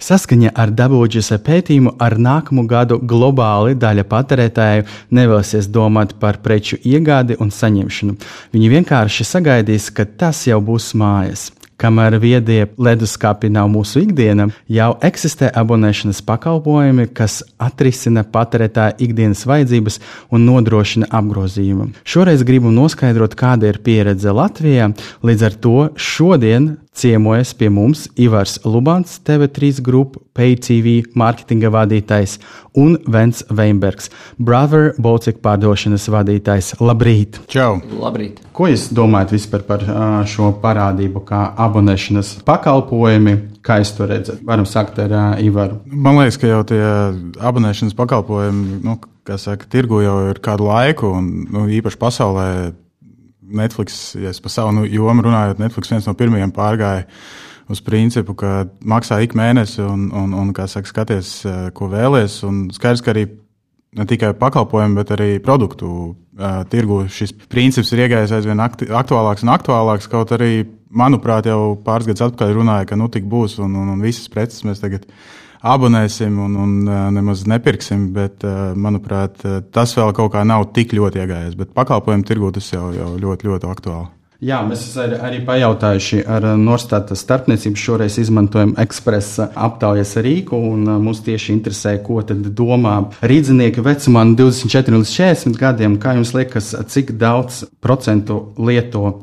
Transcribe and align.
Saskaņā 0.00 0.54
ar 0.56 0.72
Dabūģis 0.72 1.28
pētījumu 1.44 1.94
ar 2.00 2.16
nākamo 2.16 2.64
gadu 2.68 2.96
globāli 3.04 3.76
daļa 3.76 4.06
patērētāju 4.08 4.86
nevēlēsies 5.12 5.68
domāt 5.68 6.16
par 6.22 6.40
preču 6.40 6.80
iegādi 6.80 7.36
un 7.40 7.52
saņemšanu. 7.52 8.16
Viņi 8.56 8.74
vienkārši 8.76 9.28
sagaidīs, 9.28 9.90
ka 9.92 10.08
tas 10.08 10.46
jau 10.48 10.62
būs 10.64 10.94
mājas. 10.96 11.50
Kamēr 11.80 12.18
viedie 12.20 12.66
leduskapi 12.76 13.48
nav 13.52 13.70
mūsu 13.72 14.02
ikdiena, 14.04 14.50
jau 14.68 14.90
eksistē 15.04 15.48
abonēšanas 15.56 16.20
pakalpojumi, 16.28 17.06
kas 17.16 17.38
atrisina 17.56 18.24
patērētāja 18.28 18.98
ikdienas 19.00 19.46
vajadzības 19.48 19.96
un 20.28 20.44
nodrošina 20.44 21.08
apgrozījumu. 21.08 21.88
Šoreiz 22.04 22.44
gribu 22.44 22.72
noskaidrot, 22.74 23.32
kāda 23.32 23.72
ir 23.72 23.80
pieredze 23.84 24.36
Latvijā. 24.36 24.90
Līdz 25.24 25.48
ar 25.48 25.56
to 25.64 25.76
šodien 25.96 26.74
ciemojas 27.00 27.54
pie 27.56 27.70
mums 27.72 28.06
Ivars 28.20 28.58
Lubants, 28.64 29.18
TV3 29.24 29.80
grupu 29.84 30.20
PayTV 30.36 31.14
mārketinga 31.18 31.70
vadītājs 31.72 32.36
un 32.78 32.96
Vents 33.10 33.42
Veinbergs, 33.48 34.10
Brother 34.38 34.92
Baltic 35.00 35.40
pārdošanas 35.44 36.08
vadītājs. 36.12 36.74
Labrīt! 36.80 37.40
Čau! 37.50 37.80
Labrīt! 38.00 38.42
Ko 38.56 38.68
jūs 38.70 38.88
domājat 38.94 39.34
vispār 39.36 39.64
par 39.68 39.84
šo 40.28 40.52
parādību, 40.62 41.24
kā 41.28 41.46
abonēšanas 41.66 42.36
pakalpojumi? 42.48 43.36
Kā 43.64 43.80
jūs 43.80 43.94
to 43.96 44.08
redzat? 44.08 44.44
Varam 44.46 44.68
sākt 44.68 45.00
ar 45.02 45.12
uh, 45.12 45.40
Ivaru. 45.44 45.82
Man 45.84 46.16
liekas, 46.20 46.38
ka 46.40 46.48
jau 46.48 46.60
tie 46.68 46.80
abonēšanas 47.44 47.96
pakalpojumi, 47.98 48.80
nu, 48.86 48.96
kas 49.28 49.44
saka, 49.48 49.68
tirgu 49.70 50.00
jau 50.04 50.16
ir 50.30 50.40
kādu 50.42 50.68
laiku, 50.70 51.12
un 51.18 51.28
nu, 51.52 51.66
īpaši 51.68 52.00
pasaulē 52.00 52.46
Netflix, 53.50 54.00
ja 54.18 54.32
par 54.42 54.52
savu 54.54 54.74
nu, 54.76 54.86
jomu 54.88 55.24
runāju, 55.26 55.58
Netflix 55.60 55.92
viens 55.92 56.08
no 56.08 56.14
pirmajiem 56.18 56.52
pārgāja 56.54 57.06
uz 57.70 57.82
principu, 57.86 58.34
ka 58.34 58.64
maksā 58.82 59.20
ik 59.22 59.36
mēnesi 59.38 59.82
un, 59.84 60.08
un, 60.16 60.34
un 60.34 60.50
kā 60.54 60.66
saka, 60.70 60.90
skaties, 60.90 61.34
ko 61.76 61.90
vēlies. 61.92 62.40
Un 62.48 62.64
skaidrs, 62.74 63.04
ka 63.04 63.14
arī 63.14 63.28
ne 63.96 64.06
tikai 64.06 64.32
pakalpojumu, 64.38 64.98
bet 65.00 65.12
arī 65.14 65.30
produktu 65.42 65.90
uh, 65.90 66.62
tirgu 66.70 67.04
šis 67.10 67.32
princips 67.50 67.90
ir 67.94 68.04
iegājis 68.06 68.34
aizvien 68.38 68.62
aktuālāks 68.62 69.46
un 69.46 69.54
aktuālāks. 69.54 70.10
Kaut 70.10 70.34
arī, 70.36 70.64
manuprāt, 70.90 71.50
jau 71.50 71.76
pāris 71.86 72.10
gadus 72.10 72.28
atpakaļ 72.28 72.54
runāja, 72.58 72.88
ka 72.90 72.98
nu 72.98 73.10
tik 73.12 73.26
būs 73.30 73.58
un, 73.62 73.74
un, 73.78 73.94
un 73.94 74.02
visas 74.04 74.30
preces 74.30 74.66
mēs 74.66 74.82
tagad 74.82 75.06
abonēsim 75.60 76.38
un, 76.44 76.54
un 76.56 76.76
nemaz 77.16 77.44
nepirksim, 77.48 78.08
bet, 78.16 78.46
manuprāt, 78.76 79.42
tas 79.74 79.96
vēl 79.98 80.14
kaut 80.16 80.32
kā 80.36 80.46
nav 80.46 80.70
tik 80.76 80.94
ļoti 80.96 81.24
iegājies. 81.24 81.58
Bet 81.58 81.76
pakalpojumu 81.76 82.26
tirgu 82.26 82.54
tas 82.56 82.72
jau, 82.72 82.88
jau 82.96 83.12
ļoti, 83.20 83.50
ļoti 83.50 83.70
aktuāli. 83.70 84.08
Jā, 84.40 84.62
mēs 84.64 84.86
arī, 84.96 85.18
arī 85.20 85.38
pajautājuši 85.44 86.22
ar 86.24 86.46
Norstāta 86.56 87.12
starpniecību. 87.18 87.76
Šoreiz 87.76 88.14
izmantojam 88.22 88.72
ekspresa 88.80 89.50
aptaujas 89.52 90.14
rīku, 90.24 90.56
un 90.56 90.88
mums 91.04 91.20
tieši 91.26 91.52
interesē, 91.52 91.92
ko 92.00 92.22
tad 92.24 92.48
domā 92.56 92.94
rīznieki 93.20 93.84
vecumā 93.84 94.24
no 94.30 94.38
24 94.40 94.96
līdz 95.02 95.12
40 95.18 95.60
gadiem. 95.60 95.98
Kā 96.00 96.16
jums 96.16 96.32
liekas, 96.32 96.72
cik 96.88 97.12
daudz 97.20 97.66
procentu 97.84 98.40
lieto 98.56 99.18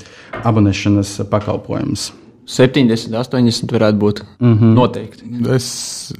abonēšanas 0.46 1.18
pakalpojumus? 1.34 2.12
70, 2.48 3.12
80 3.12 3.74
varētu 3.76 4.00
būt. 4.02 4.22
Mm 4.40 4.54
-hmm. 4.54 4.76
Noteikti. 4.78 5.26
Es, 5.56 6.14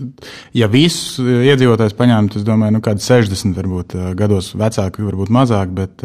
ja 0.54 0.68
visus 0.68 1.20
iedzīvotājus 1.24 1.96
paņemtu, 1.96 2.40
es 2.40 2.48
domāju, 2.48 2.76
nu, 2.76 2.82
kādi 2.84 3.04
60 3.04 3.56
varbūt 3.56 3.96
gados 4.16 4.52
vecāki, 4.56 5.06
varbūt 5.08 5.32
mazāk, 5.32 5.72
bet 5.72 6.04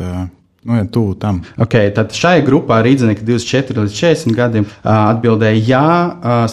Nu, 0.65 0.77
ja 0.77 0.85
tuvu 0.85 1.15
tam. 1.15 1.41
Okay, 1.59 1.91
tad 1.91 2.13
šai 2.15 2.45
grupā 2.47 2.77
rīznieki 2.87 3.25
24 3.27 3.83
līdz 3.83 3.97
40 3.99 4.37
gadiem 4.37 4.67
atbildēja 4.87 5.59
jā, 5.67 5.89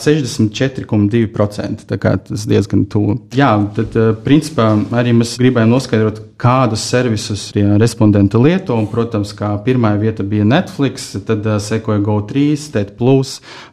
64,2%. 0.01 1.85
Tas 1.93 2.45
diezgan 2.49 2.87
tuvu. 2.89 3.19
Jā, 3.37 3.51
tad 3.77 3.93
principā 4.25 4.71
arī 4.97 5.13
mēs 5.13 5.35
gribējām 5.37 5.69
noskaidrot, 5.75 6.23
kādus 6.41 6.89
servisus 6.89 7.51
respondenti 7.53 8.41
lieto. 8.41 8.73
Un, 8.81 8.89
protams, 8.89 9.29
kā 9.37 9.53
pirmā 9.61 9.93
vieta 10.01 10.25
bija 10.25 10.45
Netflix, 10.57 11.11
tad 11.29 11.45
sekoja 11.61 12.01
GO3, 12.01 12.33
TED, 12.73 12.97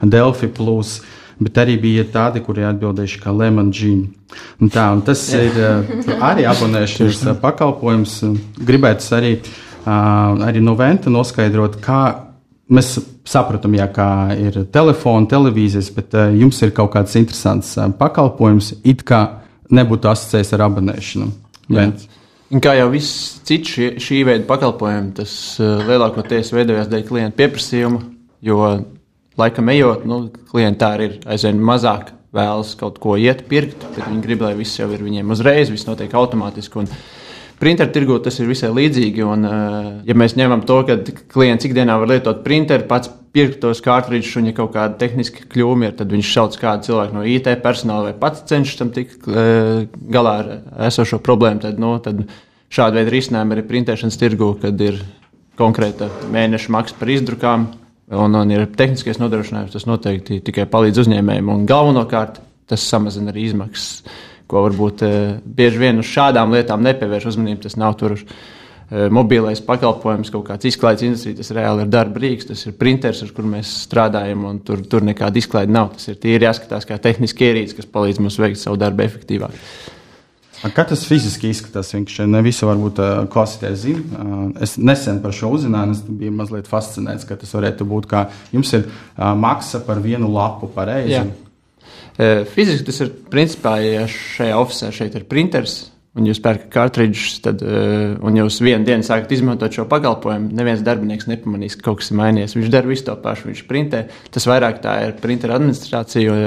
Delphi. 0.04 0.52
Bet 1.36 1.58
arī 1.60 1.74
bija 1.80 2.04
tādi, 2.08 2.40
kuri 2.44 2.64
atbildējuši, 2.64 3.18
kā 3.20 3.32
Lemon 3.32 3.68
Gym. 3.72 4.06
Un 4.60 4.68
tā, 4.72 4.88
un 4.92 5.02
tas 5.04 5.20
ir 5.36 5.52
arī 6.16 6.44
abonēšanas 6.48 7.36
pakalpojums. 7.42 8.14
Gribētu 8.64 9.12
arī 9.18 9.34
uh, 9.36 9.65
arī 9.86 10.62
no 10.64 10.74
Venta 10.78 11.12
noskaidrot, 11.12 11.78
kā 11.84 12.00
mēs 12.72 12.96
saprotam, 13.26 13.74
jā, 13.78 13.86
kā 13.94 14.08
ir 14.38 14.60
telefona, 14.74 15.28
televīzijas, 15.30 15.90
bet 15.94 16.16
jums 16.36 16.60
ir 16.62 16.74
kaut 16.74 16.92
kāds 16.94 17.14
interesants 17.18 17.76
pakalpojums, 17.98 18.74
it 18.86 19.04
kā 19.06 19.22
nebūtu 19.70 20.10
asociēts 20.10 20.54
ar 20.56 20.66
abonēšanu. 20.68 21.30
Kā 22.62 22.76
jau 22.78 22.90
viss 22.92 23.40
cits 23.46 23.72
šī, 23.74 23.86
šī 24.02 24.20
veida 24.28 24.46
pakalpojumi, 24.46 25.16
tas 25.16 25.32
lielākoties 25.58 26.52
veidojās 26.54 26.90
dēļ 26.92 27.02
klienta 27.08 27.38
pieprasījuma, 27.40 28.04
jo 28.46 28.60
laikam 29.38 29.72
ejot, 29.72 30.04
nu, 30.06 30.20
klienti 30.52 30.82
tā 30.82 30.92
ir 31.02 31.16
aizvien 31.26 31.58
mazāk 31.58 32.12
vēlas 32.36 32.74
kaut 32.78 33.00
ko 33.02 33.16
iet, 33.18 33.44
pirkt, 33.50 33.82
bet 33.94 34.04
viņi 34.04 34.22
grib, 34.24 34.44
lai 34.46 34.54
viss 34.58 34.78
jau 34.78 34.88
ir 34.92 35.02
viņiem 35.02 35.32
uzreiz, 35.34 35.72
viss 35.72 35.88
notiek 35.88 36.14
automātiski. 36.14 36.84
Un, 36.84 36.90
Printeru 37.56 37.88
tirgu 37.92 38.18
tas 38.20 38.36
ir 38.36 38.50
visai 38.50 38.68
līdzīgi. 38.74 39.22
Un, 39.24 39.44
eh, 39.48 39.86
ja 40.10 40.14
mēs 40.14 40.36
ņemam 40.36 40.64
to, 40.68 40.82
ka 40.84 40.98
klients 41.32 41.64
ikdienā 41.64 41.98
var 41.98 42.10
lietot 42.10 42.42
printeru, 42.44 42.84
pats 42.88 43.08
pirkt 43.32 43.60
tos 43.60 43.80
kārtridžus, 43.80 44.36
un 44.40 44.50
ja 44.50 44.52
kaut 44.56 44.74
kāda 44.74 44.98
tehniska 45.00 45.48
kļūme 45.52 45.88
ir, 45.88 45.94
tad 45.96 46.12
viņš 46.12 46.32
sauc 46.32 46.56
kādu 46.60 46.88
cilvēku 46.88 47.16
no 47.16 47.24
IT 47.24 47.48
personāla 47.64 48.10
vai 48.10 48.14
pats 48.20 48.44
cenšas 48.48 48.76
tam 48.76 48.92
tikt 48.92 49.28
eh, 49.28 49.86
galā 50.12 50.34
ar 50.42 50.52
esošo 50.90 51.20
problēmu. 51.24 51.64
Tad, 51.64 51.80
no, 51.80 51.96
tad 52.04 52.26
šāda 52.68 53.00
veida 53.00 53.14
risinājumi 53.16 53.56
arī 53.56 53.66
printēšanas 53.70 54.20
tirgu, 54.20 54.52
kad 54.60 54.80
ir 54.80 55.00
konkrēta 55.56 56.10
mēneša 56.32 56.72
maksa 56.76 57.00
par 57.00 57.08
izdrukām. 57.08 57.68
Un, 58.06 58.36
un 58.38 58.50
ir 58.52 58.68
tehniskais 58.78 59.18
nodrošinājums, 59.18 59.72
tas 59.72 59.88
noteikti 59.88 60.38
tikai 60.44 60.68
palīdz 60.70 61.00
uzņēmējiem. 61.02 61.48
Un 61.50 61.64
galvenokārt 61.66 62.38
tas 62.70 62.84
samazina 62.86 63.32
arī 63.32 63.48
izmaksas 63.48 64.04
ko 64.50 64.66
varbūt 64.66 65.02
eh, 65.06 65.16
bieži 65.42 65.82
vien 65.82 66.02
uz 66.02 66.10
šādām 66.10 66.54
lietām 66.54 66.84
nepievērš 66.86 67.32
uzmanību. 67.32 67.62
Tas 67.66 67.76
nav 67.80 67.96
tur 68.00 68.14
eh, 68.16 69.08
mobilais 69.12 69.62
pakalpojums, 69.64 70.30
kaut 70.34 70.46
kāds 70.50 70.70
izklaides 70.70 71.06
industrija, 71.08 71.40
tas 71.40 71.52
reāli 71.56 71.86
ir 71.86 71.92
darba 71.92 72.22
rīks, 72.22 72.48
tas 72.52 72.62
ir 72.68 72.76
printers, 72.78 73.24
ar 73.26 73.34
kuru 73.36 73.50
mēs 73.56 73.72
strādājam, 73.88 74.46
un 74.50 74.62
tur, 74.66 74.84
tur 74.86 75.06
nekāda 75.06 75.42
izklaide 75.42 75.74
nav. 75.74 75.92
Tas 75.96 76.12
ir 76.12 76.20
tīri 76.22 76.48
jāskatās 76.48 76.88
kā 76.88 76.98
tehniski 77.02 77.50
ierīce, 77.50 77.76
kas 77.80 77.90
palīdz 77.90 78.22
mums 78.22 78.40
veikt 78.42 78.62
savu 78.62 78.80
darbu 78.80 79.06
efektīvāk. 79.08 79.60
Kā 80.56 80.86
tas 80.88 81.02
fiziski 81.04 81.50
izskatās? 81.52 81.90
Viņš 81.92 82.14
ne 82.32 82.40
visi 82.42 82.64
varbūt 82.64 82.98
klausīties 83.30 83.74
zina. 83.82 84.22
Es 84.64 84.78
nesen 84.80 85.18
par 85.22 85.34
šo 85.36 85.50
uzzināju, 85.52 85.92
es 85.92 86.00
biju 86.08 86.32
mazliet 86.34 86.70
fascinēts, 86.70 87.26
ka 87.28 87.36
tas 87.36 87.52
varētu 87.54 87.84
būt 87.86 88.08
kā 88.08 88.22
jums 88.54 88.72
ir 88.78 88.86
maksa 89.16 89.82
par 89.84 90.00
vienu 90.02 90.30
lapu 90.32 90.70
pareizi. 90.72 91.26
Fiziski 92.16 92.86
tas 92.88 93.02
ir 93.04 93.12
principā, 93.32 93.76
ja 93.84 94.06
šajā 94.08 94.56
oficiālā 94.56 94.94
šeit 94.96 95.18
ir 95.18 95.28
printers. 95.28 95.82
Un 96.16 96.24
jūs 96.24 96.38
pērkat 96.40 96.70
kartridžus, 96.72 97.42
tad, 97.44 97.60
un 97.60 98.36
jūs 98.38 98.56
vienu 98.64 98.86
dienu 98.88 99.04
sākat 99.04 99.34
izmantot 99.36 99.74
šo 99.76 99.84
pakalpojumu. 99.90 100.48
Neviens 100.56 100.80
darbinieks 100.84 101.28
nepamanīs, 101.28 101.76
ka 101.76 101.90
kaut 101.90 102.00
kas 102.00 102.08
ir 102.08 102.16
mainījies. 102.16 102.54
Viņš 102.56 102.70
dara 102.72 102.88
visu 102.88 103.04
to 103.04 103.16
pašu, 103.20 103.50
viņš 103.50 103.60
printē. 103.68 104.00
Tas 104.32 104.48
vairāk 104.48 104.80
tā 104.80 104.94
ir 105.04 105.12
printera 105.20 105.58
administrācija, 105.60 106.38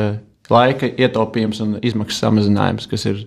laika 0.49 0.89
ietaupījums 0.89 1.61
un 1.61 1.77
izmaksu 1.85 2.17
samazinājums, 2.17 2.89
kas 2.89 3.05
ir, 3.11 3.21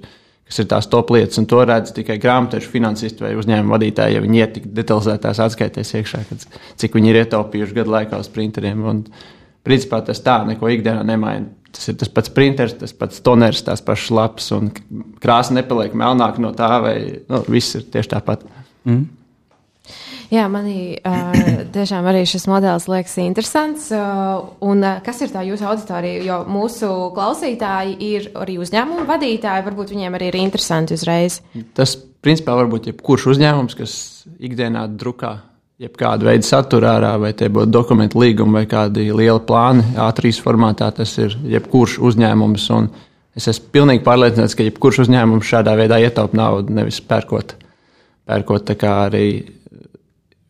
kas 0.51 0.59
ir 0.65 0.69
tās 0.75 0.91
top 0.91 1.15
lietas. 1.15 1.39
Un 1.39 1.47
to 1.47 1.63
redz 1.63 1.95
tikai 1.95 2.19
grāmatvežu 2.23 2.75
finansisti 2.75 3.23
vai 3.23 3.37
uzņēmuma 3.39 3.77
vadītāji, 3.77 4.19
ja 4.19 4.27
viņi 4.27 4.43
iet 4.43 4.57
tik 4.59 4.67
detalizētās 4.81 5.45
atskaitēs 5.47 5.95
iekšā, 6.01 6.25
kad, 6.27 6.47
cik 6.83 6.99
viņi 6.99 7.15
ir 7.15 7.23
ietaupījuši 7.23 7.79
gadu 7.79 7.95
laikā 7.95 8.19
uz 8.19 8.35
printeriem. 8.35 8.83
Un, 8.83 9.05
principā 9.63 10.03
tas 10.03 10.19
tā 10.27 10.41
neko 10.49 10.75
ikdienā 10.75 11.07
nemaina 11.07 11.62
Tas 11.73 11.89
ir 11.89 11.97
tas 12.01 12.11
pats 12.13 12.33
printers, 12.33 12.77
tas 12.77 12.93
pats 12.97 13.23
toners, 13.25 13.63
tās 13.65 13.81
pašas 13.85 14.13
lapas, 14.13 14.51
un 14.53 14.69
krāsa 15.23 15.57
nepaliek 15.57 15.95
melnāka 15.97 16.43
no 16.45 16.53
tā, 16.57 16.71
vai 16.85 16.97
nu, 17.25 17.43
viss 17.49 17.79
ir 17.79 17.87
tieši 17.93 18.13
tāpat. 18.13 18.45
Mm. 18.85 19.07
Jā, 20.33 20.47
manī 20.49 20.97
uh, 20.97 21.35
tiešām 21.75 22.07
arī 22.09 22.23
šis 22.29 22.47
modelis 22.49 22.87
liekas 22.89 23.19
interesants. 23.21 23.91
Uh, 23.93 24.47
un 24.65 24.81
uh, 24.81 25.01
kas 25.05 25.21
ir 25.25 25.33
tā 25.33 25.43
jūsu 25.45 25.67
auditorija? 25.69 26.23
Jo 26.25 26.39
mūsu 26.49 26.89
klausītāji 27.17 27.99
ir 28.07 28.31
arī 28.41 28.57
uzņēmumu 28.63 29.05
vadītāji, 29.09 29.67
varbūt 29.69 29.93
viņiem 29.93 30.17
arī 30.17 30.31
ir 30.31 30.41
interesanti 30.41 30.97
uzreiz. 30.97 31.43
Tas, 31.77 31.99
principā, 32.25 32.57
var 32.57 32.71
būt 32.73 32.89
jebkurš 32.93 33.29
uzņēmums, 33.35 33.77
kas 33.77 33.95
ikdienā 34.41 34.87
drukā 34.97 35.35
jebkādu 35.83 36.29
veidu 36.29 36.47
satura 36.47 36.97
ārā, 36.97 37.13
vai 37.21 37.33
tie 37.37 37.49
būtu 37.53 37.73
dokumentu 37.73 38.21
līgumi 38.23 38.61
vai 38.61 38.67
kādi 38.71 39.09
lieli 39.11 39.41
plāni, 39.47 39.85
A3 39.99 40.35
formātā. 40.45 40.91
Tas 40.95 41.15
ir 41.19 41.35
jebkurš 41.57 41.99
uzņēmums. 42.07 42.69
Es 43.39 43.49
esmu 43.49 43.73
pilnīgi 43.75 44.05
pārliecināts, 44.07 44.55
ka 44.59 44.67
jebkurš 44.67 45.03
uzņēmums 45.07 45.49
šādā 45.49 45.75
veidā 45.79 45.99
ietaupa 46.05 46.39
naudu, 46.39 46.75
nevis 46.77 47.01
pērkot, 47.09 47.57
pērkot 48.29 48.75
arī 48.87 49.27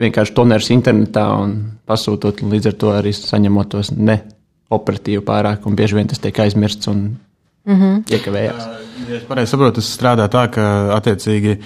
vienkārši 0.03 0.35
tonerus 0.35 0.71
internetā 0.75 1.29
un 1.39 1.57
pasūtot, 1.87 2.43
un 2.43 2.53
līdz 2.57 2.73
ar 2.73 2.79
to 2.81 2.93
arī 2.97 3.15
saņemot 3.15 3.71
tos 3.77 3.93
neoperatīvu 3.95 5.23
pārāk, 5.29 5.69
un 5.69 5.79
bieži 5.79 6.01
vien 6.01 6.11
tas 6.11 6.21
tiek 6.23 6.43
aizmirsts 6.43 6.91
un 6.91 7.05
mm 7.07 7.79
-hmm. 7.79 8.03
iekavējās. 8.11 8.69
Ja 9.09 9.17
es 9.17 9.25
pareizi 9.29 9.51
saprotu, 9.51 9.81
tas 9.81 9.97
strādā 9.97 10.29
tā, 10.29 10.49
ka 10.51 10.97
attiecīgi 10.99 11.59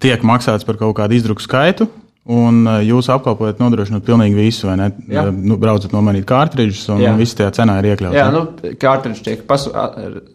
tiek 0.00 0.22
maksāts 0.22 0.64
par 0.64 0.76
kaut 0.76 0.96
kādu 0.96 1.14
izdruku 1.14 1.42
skaitu. 1.42 1.88
Un 2.28 2.66
jūs 2.84 3.06
apkalpojat, 3.08 3.60
nodrošinot 3.62 4.04
pilnīgi 4.04 4.36
visu, 4.36 4.66
vai 4.68 4.74
ne? 4.76 4.88
Jā. 5.08 5.22
Nu, 5.32 5.56
braucat 5.60 5.94
nomainīt 5.96 6.26
kārtridžus, 6.28 6.82
un 6.92 7.00
Jā. 7.00 7.14
viss 7.16 7.38
tajā 7.38 7.54
cenā 7.56 7.78
ir 7.80 7.94
iekļauts. 7.94 8.18
Jā, 8.18 8.26
nu, 8.34 8.42
kārtridži 8.80 9.24
tiek 9.30 9.46
pasūtīti. 9.48 10.26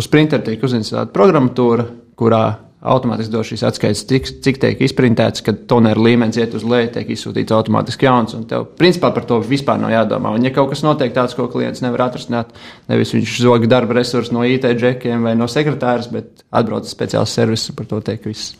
Uz 0.00 0.08
printera 0.10 0.42
tiek 0.42 0.64
uzinstalēta 0.66 1.14
programmatūra, 1.14 1.86
kurā 2.18 2.42
automātiski 2.80 3.30
dod 3.34 3.46
šīs 3.46 3.62
atskaites, 3.68 4.02
cik, 4.08 4.28
cik 4.42 4.60
tiek 4.62 4.82
izprintēts, 4.86 5.44
kad 5.46 5.62
toneru 5.70 6.02
līmenis 6.08 6.40
iet 6.40 6.54
uz 6.56 6.64
leju, 6.66 6.90
tiek 6.96 7.14
izsūtīts 7.14 7.54
automātiski 7.54 8.08
jauns. 8.08 8.34
Un 8.34 8.46
tev, 8.50 8.66
principā, 8.80 9.12
par 9.14 9.28
to 9.28 9.38
vispār 9.44 9.78
nav 9.82 9.92
jādomā. 9.94 10.34
Un, 10.34 10.46
ja 10.48 10.54
kaut 10.56 10.72
kas 10.72 10.82
notiek 10.86 11.12
tāds, 11.14 11.36
ko 11.38 11.46
klients 11.52 11.84
nevar 11.84 12.08
atrisināt, 12.08 12.54
nevis 12.90 13.14
viņš 13.14 13.38
zog 13.44 13.70
darba 13.70 14.00
resursus 14.00 14.32
no 14.34 14.42
IT 14.48 14.66
džekiem 14.80 15.28
vai 15.28 15.36
no 15.38 15.46
sekretāras, 15.50 16.10
bet 16.10 16.42
atbrauc 16.50 16.88
speciāls 16.90 17.36
servis, 17.36 17.68
par 17.76 17.90
to 17.92 18.00
tiek 18.08 18.24
viss 18.26 18.56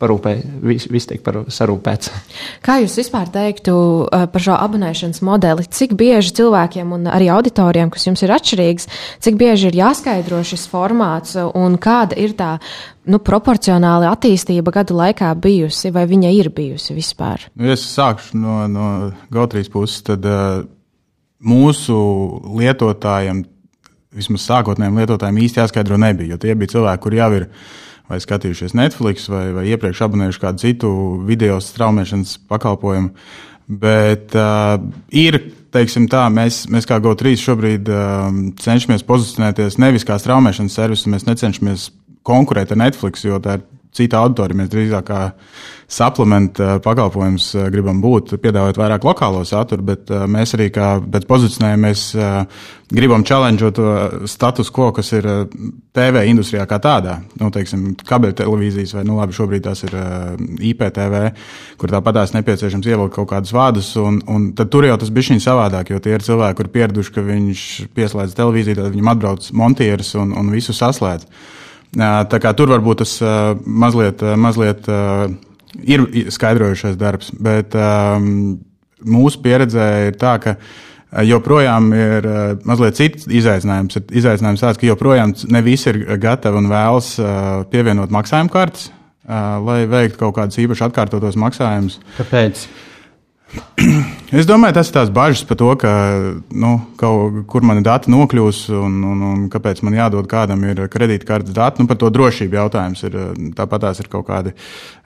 parūpē, 0.00 0.34
viss 0.64 0.88
vis 0.92 1.08
tiek 1.10 1.22
par, 1.24 1.42
sarūpēts. 1.52 2.10
Kā 2.64 2.78
jūs 2.82 2.96
vispār 3.00 3.30
teiktu 3.34 3.74
uh, 3.74 4.26
par 4.30 4.44
šo 4.44 4.56
abonēšanas 4.58 5.22
modeli? 5.26 5.66
Cik 5.68 5.94
bieži 5.98 6.34
cilvēkiem 6.40 6.92
un 6.96 7.08
arī 7.10 7.30
auditorijiem, 7.34 7.92
kas 7.94 8.08
jums 8.08 8.24
ir 8.24 8.34
atšķirīgs, 8.34 8.88
cik 9.24 9.38
bieži 9.40 9.70
ir 9.70 9.80
jāskaidro 9.82 10.42
šis 10.46 10.66
formāts 10.70 11.38
un 11.40 11.78
kāda 11.82 12.18
ir 12.20 12.36
tā 12.38 12.56
nu, 13.10 13.20
proporcionāli 13.20 14.08
attīstība 14.08 14.72
gadu 14.74 14.96
laikā 14.98 15.32
bijusi, 15.40 15.92
vai 15.94 16.06
viņa 16.10 16.32
ir 16.36 16.50
bijusi 16.54 16.96
vispār? 16.96 17.48
Nu, 17.54 17.70
es 17.74 17.84
sākšu 17.94 18.40
no, 18.40 18.62
no 18.70 18.88
Gautrīs 19.34 19.70
puses, 19.72 20.02
tad 20.06 20.24
uh, 20.28 20.64
mūsu 21.44 21.96
lietotājiem, 22.60 23.44
vismaz 24.14 24.46
sākotnējiem 24.48 25.00
lietotājiem 25.02 25.40
īsti 25.44 25.60
jāskaidro 25.62 25.98
nebija, 26.00 26.34
jo 26.34 26.40
tie 26.40 26.54
bija 26.58 26.76
cilvēki, 26.76 27.02
kur 27.04 27.18
jau 27.18 27.30
ir 27.40 27.48
vai 28.10 28.20
skatījušies 28.20 28.76
Netflix, 28.76 29.28
vai, 29.32 29.48
vai 29.56 29.64
iepriekš 29.72 30.04
abonējuši 30.06 30.42
kādu 30.42 30.62
citu 30.62 30.92
video 31.24 31.58
straumēšanas 31.62 32.36
pakalpojumu. 32.50 33.12
Bet 33.64 34.34
uh, 34.36 34.76
ir, 35.08 35.38
teiksim 35.72 36.08
tā, 36.12 36.26
mēs, 36.32 36.66
mēs 36.72 36.88
kā 36.88 36.98
GO3 37.00 37.32
šobrīd 37.40 37.88
uh, 37.88 38.26
cenšamies 38.60 39.06
pozicionēties 39.08 39.80
nevis 39.80 40.04
kā 40.04 40.18
straumēšanas 40.20 40.76
servisu, 40.76 41.12
mēs 41.14 41.24
necenšamies 41.30 41.88
konkurēt 42.24 42.74
ar 42.74 42.82
Netflix, 42.84 43.24
jo 43.24 43.40
tā 43.40 43.58
ir 43.58 43.64
cita 43.94 44.20
auditorija. 44.22 44.58
Mēs 44.58 44.72
drīzāk 44.72 45.08
kā 45.08 45.22
suplementu 45.94 46.64
uh, 46.64 46.76
pakalpojums 46.84 47.50
gribam 47.72 48.00
būt, 48.02 48.36
piedāvāt 48.42 48.80
vairāk 48.80 49.04
lokālo 49.06 49.44
saturu, 49.46 49.84
bet 49.92 50.10
mēs 50.10 50.56
arī 50.56 50.70
kā 50.74 50.96
pēc 51.00 51.28
pozicionējamies 51.28 52.06
gribam 52.94 53.24
challengeot 53.26 53.78
status 54.30 54.70
quo, 54.74 54.90
kas 54.94 55.10
ir 55.16 55.26
TV 55.94 56.24
industrijā 56.30 56.66
kā 56.68 56.78
tādā. 56.82 57.16
Nu, 57.40 57.50
teiksim, 57.54 57.92
kabeļu 58.06 58.36
televīzijas 58.38 58.94
vai, 58.98 59.04
nu 59.08 59.18
labi, 59.18 59.36
šobrīd 59.36 59.64
tās 59.66 59.84
ir 59.86 59.96
IPTV, 60.70 61.22
kur 61.80 61.94
tāpatās 61.94 62.34
nepieciešams 62.36 62.88
ievilkt 62.90 63.16
kaut 63.16 63.30
kādus 63.32 63.54
vārdus, 63.56 63.90
un, 64.00 64.20
un 64.30 64.50
tad 64.58 64.72
tur 64.74 64.86
jau 64.88 64.98
tas 65.00 65.12
bija 65.14 65.30
šķiņ 65.30 65.44
savādāk, 65.46 65.94
jo 65.94 66.02
tie 66.04 66.16
ir 66.16 66.26
cilvēki, 66.26 66.58
kur 66.60 66.72
pieraduši, 66.76 67.14
ka 67.14 67.26
viņš 67.26 67.66
pieslēdz 67.96 68.38
televīziju, 68.38 68.80
tad 68.80 68.94
viņam 68.94 69.12
atbrauc 69.14 69.50
montieris 69.56 70.14
un, 70.20 70.34
un 70.38 70.52
visu 70.54 70.76
saslēdz. 70.76 71.28
Tā 71.94 72.40
kā 72.42 72.54
tur 72.58 72.72
varbūt 72.74 73.04
tas 73.04 73.18
mazliet, 73.64 74.22
mazliet 74.40 74.88
ir 75.84 76.06
skaidrojušais 76.34 76.96
darbs, 76.98 77.30
bet 77.38 77.76
mūsu 79.04 79.42
pieredzē 79.44 79.86
ir 80.08 80.18
tā, 80.18 80.34
ka 80.42 80.56
joprojām 81.22 81.92
ir 81.94 82.26
mazliet 82.66 82.98
cits 82.98 83.28
izaicinājums. 83.30 84.00
Ir 84.00 84.18
izaicinājums 84.22 84.64
tāds, 84.64 84.80
ka 84.80 84.88
joprojām 84.88 85.36
ne 85.54 85.62
visi 85.66 85.92
ir 85.92 86.02
gatavi 86.22 86.62
un 86.62 86.70
vēlas 86.72 87.14
pievienot 87.70 88.14
maksājumu 88.14 88.50
kartes, 88.54 88.90
lai 89.28 89.84
veiktu 89.90 90.24
kaut 90.24 90.34
kādus 90.40 90.58
īpaši 90.64 90.88
atkārtotos 90.88 91.38
maksājumus. 91.40 92.00
Kāpēc? 92.18 92.66
Es 94.34 94.48
domāju, 94.50 94.74
tas 94.74 94.88
ir 94.88 94.94
tās 94.96 95.10
bažas 95.14 95.44
par 95.46 95.58
to, 95.60 95.68
ka, 95.78 95.90
nu, 96.50 96.72
kaut, 96.98 97.44
kur 97.50 97.62
mani 97.66 97.84
dati 97.86 98.10
nokļūs 98.10 98.64
un, 98.74 98.96
un, 99.06 99.20
un 99.28 99.44
kāpēc 99.52 99.84
man 99.86 99.94
jādod 99.94 100.26
kādam 100.30 100.64
ir 100.66 100.80
kredītkartes 100.90 101.54
dati. 101.54 101.82
Nu, 101.82 101.90
par 101.90 102.00
to 102.00 102.10
drošību 102.10 102.58
jautājums 102.58 103.04
ir. 103.06 103.20
Tāpat 103.54 103.84
tās 103.84 104.00
ir 104.02 104.08
kaut 104.10 104.26
kādi 104.26 104.54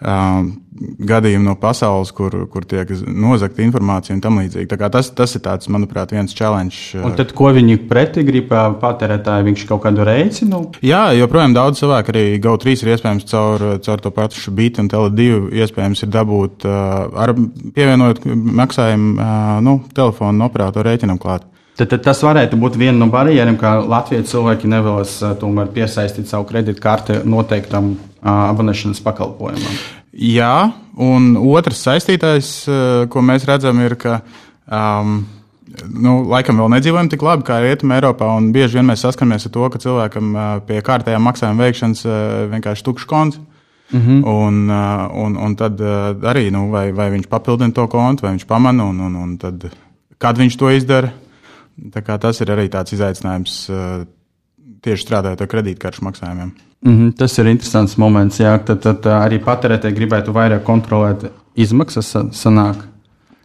um, 0.00 0.48
gadījumi 0.78 1.44
no 1.44 1.56
pasaules, 1.60 2.12
kur, 2.16 2.32
kur 2.48 2.64
tiek 2.68 2.88
nozagta 3.04 3.60
informācija 3.64 4.16
un 4.16 4.22
tam 4.24 4.38
līdzīgi. 4.40 4.78
Tas, 4.94 5.10
tas 5.12 5.36
ir 5.36 5.44
tāds, 5.44 5.68
manuprāt, 5.72 6.14
viens 6.16 6.32
challenge. 6.36 6.96
Un 7.04 7.16
tad, 7.18 7.34
ko 7.36 7.50
viņi 7.56 7.76
pretī 7.90 8.24
grib 8.24 8.48
patērētāji, 8.48 9.48
viņš 9.50 9.66
kaut 9.68 9.84
kādu 9.84 10.06
reici? 10.08 10.48
Nu? 10.48 10.62
Jā, 10.84 11.08
joprojām 11.18 11.56
daudz 11.56 11.82
cilvēku 11.82 12.14
arī 12.14 12.24
GO3 12.44 12.76
ir 12.78 12.94
iespējams 12.94 13.28
caur, 13.28 13.66
caur 13.84 14.04
to 14.04 14.14
pašu 14.14 14.54
bītu 14.56 14.84
un 14.84 14.90
tele2 14.92 15.28
iespējams 15.64 16.06
ir 16.06 16.12
dabūt 16.14 16.68
uh, 16.68 17.12
ar 17.26 17.34
pievienojot 17.76 18.24
maksājumu 18.62 19.17
nu, 19.64 19.78
telefonu 19.94 20.46
operatoru 20.48 20.88
rēķinam 20.88 21.20
klāt. 21.20 21.46
Tad, 21.78 21.92
tad 21.92 22.02
tas 22.08 22.20
varētu 22.26 22.58
būt 22.58 22.74
viena 22.78 22.96
no 22.98 23.06
barjerām, 23.12 23.54
ka 23.58 23.76
Latvijas 23.86 24.32
cilvēki 24.32 24.70
nevēlas 24.70 25.14
tomēr 25.38 25.70
piesaistīt 25.74 26.26
savu 26.26 26.48
kredītkarti 26.48 27.20
noteiktam 27.22 27.92
abonēšanas 28.26 29.02
pakalpojumam. 29.04 29.76
Jā, 30.18 30.72
un 30.98 31.36
otrs 31.38 31.84
saistītais, 31.86 32.50
ko 33.12 33.22
mēs 33.22 33.46
redzam, 33.46 33.78
ir, 33.86 33.94
ka 34.00 34.16
um, 34.66 35.20
nu, 35.86 36.16
laikam 36.32 36.58
vēl 36.58 36.72
nedzīvojam 36.74 37.12
tik 37.12 37.22
labi 37.22 37.46
kā 37.46 37.60
Rietumē, 37.62 38.00
Eiropā. 38.00 38.32
Bieži 38.54 38.80
vien 38.80 38.88
mēs 38.90 39.04
saskaramies 39.06 39.46
ar 39.46 39.54
to, 39.54 39.68
ka 39.70 39.82
cilvēkam 39.84 40.34
pie 40.66 40.80
kārtējām 40.82 41.22
maksājuma 41.30 41.68
veikšanas 41.68 42.02
vienkārši 42.56 42.86
tukšs 42.88 43.06
konts. 43.06 43.38
Mm 43.90 44.00
-hmm. 44.00 44.24
un, 44.24 44.68
uh, 44.70 45.24
un, 45.24 45.36
un 45.36 45.54
tad 45.54 45.80
uh, 45.80 45.88
arī, 46.22 46.50
nu, 46.50 46.68
vai, 46.70 46.92
vai 46.92 47.10
viņš 47.10 47.26
papildina 47.28 47.72
to 47.72 47.86
kontu, 47.86 48.22
vai 48.22 48.32
viņš 48.32 48.44
pamana, 48.46 48.84
un, 48.84 49.00
un, 49.00 49.14
un 49.16 49.36
tad, 49.36 49.70
kad 50.18 50.38
viņš 50.38 50.56
to 50.56 50.70
izdara. 50.70 51.10
Tas 52.20 52.40
ir 52.40 52.50
arī 52.50 52.68
tāds 52.68 52.92
izaicinājums 52.92 53.70
uh, 53.70 54.04
tieši 54.82 55.02
strādājot 55.06 55.40
ar 55.40 55.46
kredītkaršu 55.46 56.04
maksājumiem. 56.04 56.50
Mm 56.80 56.98
-hmm, 56.98 57.16
tas 57.16 57.38
ir 57.38 57.46
interesants 57.46 57.96
moments, 57.96 58.40
jā, 58.40 58.58
tad, 58.64 58.80
tad 58.80 59.06
arī 59.06 59.38
patērētāji 59.44 59.94
gribētu 59.94 60.32
vairāk 60.32 60.62
kontrolēt 60.62 61.30
izmaksas 61.56 62.16
sanāk. 62.32 62.76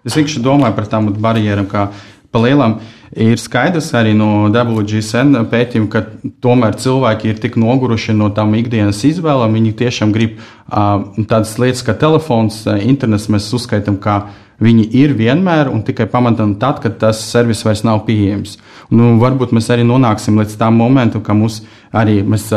Es 0.06 0.15
vienkārši 0.15 0.44
domāju 0.44 0.75
par 0.75 0.86
tām 0.88 1.13
barjerām, 1.13 1.67
kā 1.67 1.88
pa 2.32 2.39
lielām. 2.39 2.79
Ir 3.13 3.38
skaidrs 3.38 3.91
arī 3.93 4.15
no 4.17 4.48
WGSN 4.50 5.43
pētījuma, 5.51 5.89
ka 5.91 6.01
tomēr 6.41 6.77
cilvēki 6.82 7.29
ir 7.29 7.41
tik 7.43 7.60
noguruši 7.62 8.15
no 8.17 8.32
tām 8.34 8.55
ikdienas 8.58 9.03
izvēlēm. 9.05 9.53
Viņi 9.60 9.74
tiešām 9.84 10.13
grib 10.15 10.39
tādas 10.72 11.53
lietas, 11.62 11.84
kā 11.86 11.93
telefons, 11.93 12.63
internets, 12.82 13.29
mēs 13.29 13.51
uzskaitām, 13.53 14.00
ka 14.01 14.24
viņi 14.63 14.88
ir 14.98 15.13
vienmēr 15.20 15.70
un 15.70 15.84
tikai 15.86 16.08
pamatam 16.10 16.55
tad, 16.58 16.82
kad 16.82 16.98
tas 17.01 17.22
servis 17.27 17.62
vairs 17.67 17.86
nav 17.86 18.01
pieejams. 18.08 18.58
Nu, 18.93 19.13
varbūt 19.22 19.53
mēs 19.53 19.70
arī 19.74 19.86
nonāksim 19.86 20.39
līdz 20.41 20.58
tam 20.58 20.82
momentam, 20.82 21.22
ka 21.22 21.38
mums 21.38 21.62
arī 21.93 22.22
mēs, 22.25 22.50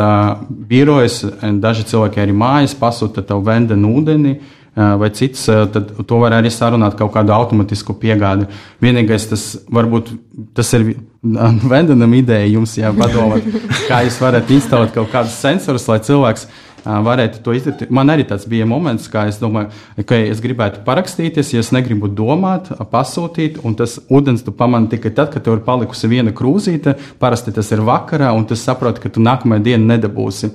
birojas, 0.49 1.21
daži 1.61 1.85
cilvēki 1.91 2.23
arī 2.23 2.33
mājas 2.33 2.73
pasūta 2.77 3.21
tev 3.25 3.45
venda 3.45 3.77
ūdeni. 3.77 4.37
Uh, 4.37 4.53
vai 4.77 5.09
cits, 5.09 5.47
tad 5.73 5.89
to 6.05 6.19
var 6.21 6.35
arī 6.37 6.51
sarunāt 6.53 6.97
kaut 6.99 7.09
kādu 7.15 7.33
automatisku 7.33 7.95
piegādi. 7.97 8.45
Vienīgais 8.83 9.25
tas 9.31 9.45
varbūt 9.73 10.11
tas 10.57 10.69
ir 10.77 10.91
Vendenam 11.71 12.13
ideja 12.13 12.45
jums 12.51 12.77
jāpadomā, 12.77 13.41
kā 13.89 14.03
jūs 14.05 14.19
varat 14.21 14.53
instalēt 14.53 14.93
kaut 14.95 15.09
kādus 15.13 15.39
sensorus, 15.41 15.87
lai 15.89 15.99
cilvēks 16.05 16.45
varētu 16.87 17.41
to 17.43 17.53
izdarīt. 17.55 17.91
Man 17.93 18.11
arī 18.13 18.25
tāds 18.27 18.47
bija 18.49 18.67
moments, 18.69 19.07
kā 19.11 19.25
es 19.29 19.39
domāju, 19.41 19.71
ka 20.07 20.19
es 20.31 20.41
gribētu 20.43 20.83
parakstīties, 20.87 21.53
ja 21.53 21.63
es 21.63 21.71
negribu 21.75 22.09
domāt, 22.09 22.69
pasūtīt, 22.91 23.59
un 23.67 23.75
tas 23.79 23.97
ūdens 24.07 24.45
tu 24.45 24.53
pamani 24.55 24.91
tikai 24.93 25.11
tad, 25.17 25.31
kad 25.33 25.45
tev 25.45 25.57
ir 25.57 25.63
palikusi 25.67 26.09
viena 26.11 26.33
krūzīte. 26.35 26.95
Parasti 27.21 27.53
tas 27.55 27.71
ir 27.75 27.83
vakarā, 27.87 28.31
un 28.37 28.47
tu 28.47 28.57
saproti, 28.59 29.03
ka 29.03 29.11
tu 29.13 29.23
nākamajā 29.23 29.65
dienā 29.71 29.95
nedabūsi. 29.95 30.51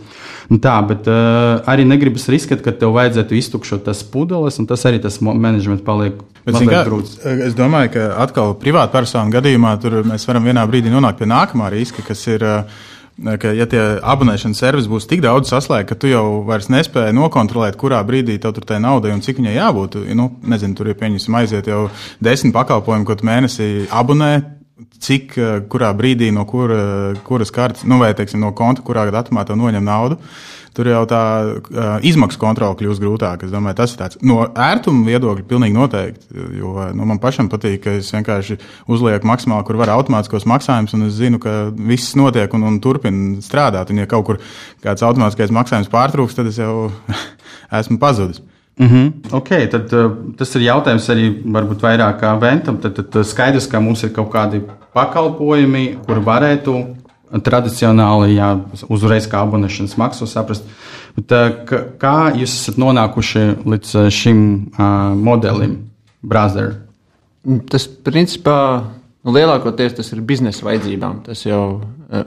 Tā, 0.62 0.74
bet 0.84 1.06
uh, 1.08 1.62
arī 1.70 1.84
negribas 1.88 2.26
riskēt, 2.32 2.64
ka 2.64 2.74
tev 2.76 2.96
vajadzētu 2.96 3.36
iztukšot 3.38 3.84
tas 3.86 4.02
pudeles, 4.04 4.58
un 4.60 4.68
tas 4.68 4.82
arī 4.88 5.00
tas 5.02 5.20
menedžments 5.22 5.84
paliek 5.86 6.18
grūts. 6.44 7.20
Es 7.46 7.56
domāju, 7.56 7.94
ka 7.94 8.08
atkal 8.24 8.56
privātpersonu 8.60 9.32
gadījumā 9.32 9.76
mēs 10.10 10.26
varam 10.28 10.48
vienā 10.48 10.66
brīdī 10.68 10.92
nonākt 10.92 11.22
pie 11.22 11.30
nākamā 11.30 11.70
riska, 11.72 12.04
kas 12.08 12.26
ir. 12.32 12.42
Uh, 12.42 12.88
ka, 13.42 13.52
ja 13.56 13.66
tie 13.70 13.80
abonēšanas 13.98 14.62
servisi 14.62 14.90
būs 14.90 15.08
tik 15.10 15.22
daudz 15.24 15.50
saslēgti, 15.52 15.88
ka 15.90 15.98
tu 15.98 16.10
jau 16.10 16.24
vairs 16.48 16.70
nespēji 16.72 17.16
nokontrolēt, 17.16 17.78
kurā 17.80 18.02
brīdī 18.06 18.38
tev 18.42 18.54
tur 18.56 18.66
tai 18.68 18.80
naudai 18.82 19.14
un 19.14 19.22
cik 19.24 19.40
viņai 19.40 19.56
jābūt. 19.56 20.00
Nu, 20.18 20.30
nezinu, 20.54 20.76
tur 20.78 20.90
ir 20.90 20.98
pieņemsim 21.00 21.38
aiziet 21.42 21.70
jau 21.70 21.86
desmit 22.22 22.54
pakalpojumi, 22.56 23.08
ko 23.08 23.18
tu 23.18 23.28
mēnesī 23.28 23.70
abonē. 23.90 24.32
Cik, 25.02 25.34
kurā 25.70 25.92
brīdī, 25.94 26.30
no 26.34 26.42
kura, 26.46 27.12
kuras 27.26 27.52
kartes, 27.54 27.84
nu, 27.86 28.00
vai 28.02 28.12
teiksim, 28.18 28.40
no 28.42 28.50
konta, 28.56 28.82
kurā 28.86 29.04
datumā 29.14 29.44
tev 29.46 29.58
noņem 29.58 29.84
naudu. 29.86 30.18
Uh, 30.18 30.61
tur 30.76 30.88
jau 30.88 31.02
tā 31.08 31.22
uh, 31.44 31.90
izmaksu 32.06 32.40
kontrole 32.40 32.76
kļūst 32.80 33.02
grūtāka. 33.02 33.46
Es 33.46 33.52
domāju, 33.52 33.76
tas 33.80 33.92
ir 33.92 34.00
tāds 34.00 34.20
no 34.24 34.38
ērtuma 34.48 35.04
viedokļa 35.08 35.44
pilnīgi 35.48 35.76
noteikti. 35.76 36.44
Jo 36.58 36.88
nu, 36.96 37.06
man 37.08 37.20
pašam 37.22 37.50
patīk, 37.52 37.82
ka 37.84 37.96
es 38.00 38.12
vienkārši 38.14 38.58
uzlieku 38.92 39.28
maksimāli, 39.28 39.66
kur 39.68 39.80
var 39.80 39.92
automātiskos 39.96 40.48
maksājumus, 40.48 40.96
un 40.96 41.08
es 41.08 41.18
zinu, 41.18 41.42
ka 41.42 41.56
viss 41.76 42.16
notiek 42.18 42.54
un, 42.56 42.64
un 42.70 42.80
turpina 42.82 43.42
strādāt. 43.44 43.92
Un, 43.92 44.00
ja 44.02 44.08
kaut 44.10 44.26
kur 44.28 44.40
kāds 44.84 45.04
automātiskais 45.04 45.52
maksājums 45.52 45.92
pārtrūks, 45.92 46.38
tad 46.38 46.48
es 46.52 46.60
jau 46.62 46.88
esmu 47.80 48.00
pazudis. 48.02 48.40
Mm 48.80 48.88
-hmm. 48.88 49.34
okay, 49.36 49.66
tad, 49.68 49.92
uh, 49.92 50.12
tas 50.36 50.54
ir 50.56 50.62
jautājums 50.62 51.08
arī 51.12 51.26
vairāk 51.44 52.40
ventam. 52.40 52.78
Tad, 52.80 52.94
tad 53.10 53.26
skaidrs, 53.26 53.66
ka 53.66 53.80
mums 53.80 54.02
ir 54.02 54.12
kaut 54.12 54.32
kādi 54.32 54.62
pakalpojumi, 54.94 55.98
kur 56.06 56.20
varētu 56.24 57.01
tradicionāli, 57.40 58.34
jā, 58.36 58.52
uzreiz 58.92 59.28
kā 59.30 59.40
abonēšanas 59.46 59.96
maksu 60.00 60.28
saprast. 60.28 60.66
Bet, 61.16 61.32
kā 62.00 62.16
jūs 62.36 62.52
esat 62.52 62.80
nonākuši 62.80 63.44
līdz 63.68 63.94
šim 64.12 64.42
uh, 64.72 65.12
modelim, 65.16 65.78
Brother? 66.22 66.76
Tas 67.68 67.88
principā 68.06 68.58
nu, 69.24 69.32
lielākoties 69.34 69.96
tas 69.98 70.12
ir 70.14 70.22
biznesa 70.26 70.66
vajadzībām. 70.66 71.22
Tas 71.26 71.44
jau 71.46 71.62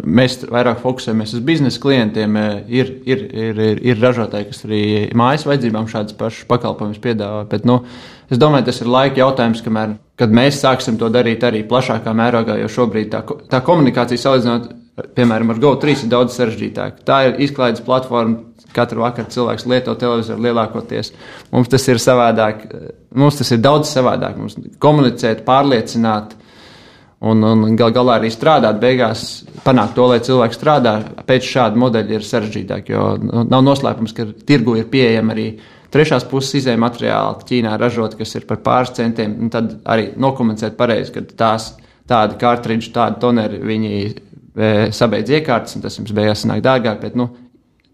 mēs 0.06 0.40
vairāk 0.50 0.82
fokusējamies 0.82 1.36
uz 1.38 1.44
biznesa 1.46 1.82
klientiem. 1.82 2.38
Ir, 2.68 2.92
ir, 3.06 3.26
ir, 3.32 3.62
ir, 3.70 3.82
ir 3.94 4.02
ražotāji, 4.02 4.50
kas 4.52 4.66
arī 4.68 4.82
mājas 5.18 5.46
vajadzībām 5.48 5.90
šādas 5.92 6.18
pašas 6.20 6.48
pakalpojumus 6.50 7.02
piedāvā. 7.04 7.44
Bet, 7.52 7.68
nu, 7.70 7.82
es 8.30 8.42
domāju, 8.42 8.68
tas 8.70 8.82
ir 8.82 8.92
laika 8.92 9.22
jautājums, 9.24 9.64
kamēr, 9.66 9.98
kad 10.20 10.34
mēs 10.36 10.62
sāksim 10.64 11.00
to 11.02 11.12
darīt 11.14 11.46
arī 11.48 11.64
plašākā 11.68 12.16
mērogā, 12.16 12.58
jo 12.62 12.72
šobrīd 12.72 13.12
tā, 13.14 13.22
tā 13.52 13.62
komunikācija 13.66 14.26
salīdzinot 14.26 14.74
piemēram, 14.96 15.52
ar 15.52 15.60
GO3 15.60 16.06
ir 16.06 16.12
daudz 16.12 16.38
sarežģītāk. 16.38 17.04
Tā 17.08 17.22
ir 17.30 17.42
izklaides 17.46 17.84
platforma. 17.86 18.52
Katru 18.76 19.06
vakaru 19.06 19.32
cilvēks 19.32 19.64
lieto 19.72 19.94
televizoru 19.96 20.44
lielākoties. 20.44 21.14
Mums 21.54 21.70
tas 21.72 21.86
ir 21.88 22.00
savādāk. 22.04 22.66
Mums 23.16 23.38
tas 23.40 23.54
ir 23.56 23.62
daudz 23.64 23.88
savādāk. 23.88 24.36
Mums 24.40 24.58
komunicēt, 24.84 25.46
pārliecināt 25.48 26.34
un, 27.24 27.44
un 27.44 27.78
gal 27.80 27.94
galā 27.96 28.18
arī 28.20 28.32
strādāt. 28.34 28.82
Beigās 28.82 29.46
panākt 29.64 29.96
to, 29.96 30.10
lai 30.12 30.20
cilvēks 30.24 30.60
strādā 30.60 30.98
pēc 31.28 31.48
šāda 31.54 31.80
modeļa 31.86 32.18
ir 32.18 32.28
sarežģītāk. 32.28 32.92
Jo 32.92 33.14
nu, 33.22 33.46
nav 33.48 33.64
noslēpums, 33.64 34.16
ka 34.16 34.28
tirgu 34.48 34.76
ir 34.82 34.92
pieejama 34.92 35.36
arī 35.36 35.48
trešās 35.96 36.28
puses 36.28 36.60
izējai 36.60 36.82
materiāli 36.84 37.48
Ķīnā 37.48 37.80
ražot, 37.80 38.20
kas 38.20 38.36
ir 38.36 38.48
par 38.50 38.60
pāris 38.66 38.96
centiem. 38.98 39.38
Tad 39.54 39.78
arī 39.88 40.12
nokomunicēt 40.20 40.76
pareizi, 40.80 41.16
ka 41.16 41.24
tās 41.32 41.74
tādi 42.12 42.36
kārtridži, 42.44 42.92
tādi 42.96 43.24
toneri 43.24 43.64
viņi 43.64 43.94
sabeidz 44.96 45.34
iekārtas, 45.40 45.76
un 45.76 45.84
tas 45.84 45.98
jums 46.00 46.14
beigās 46.16 46.46
sanāk 46.46 46.64
dārgāk. 46.66 47.02
Bet, 47.02 47.18
nu, 47.20 47.32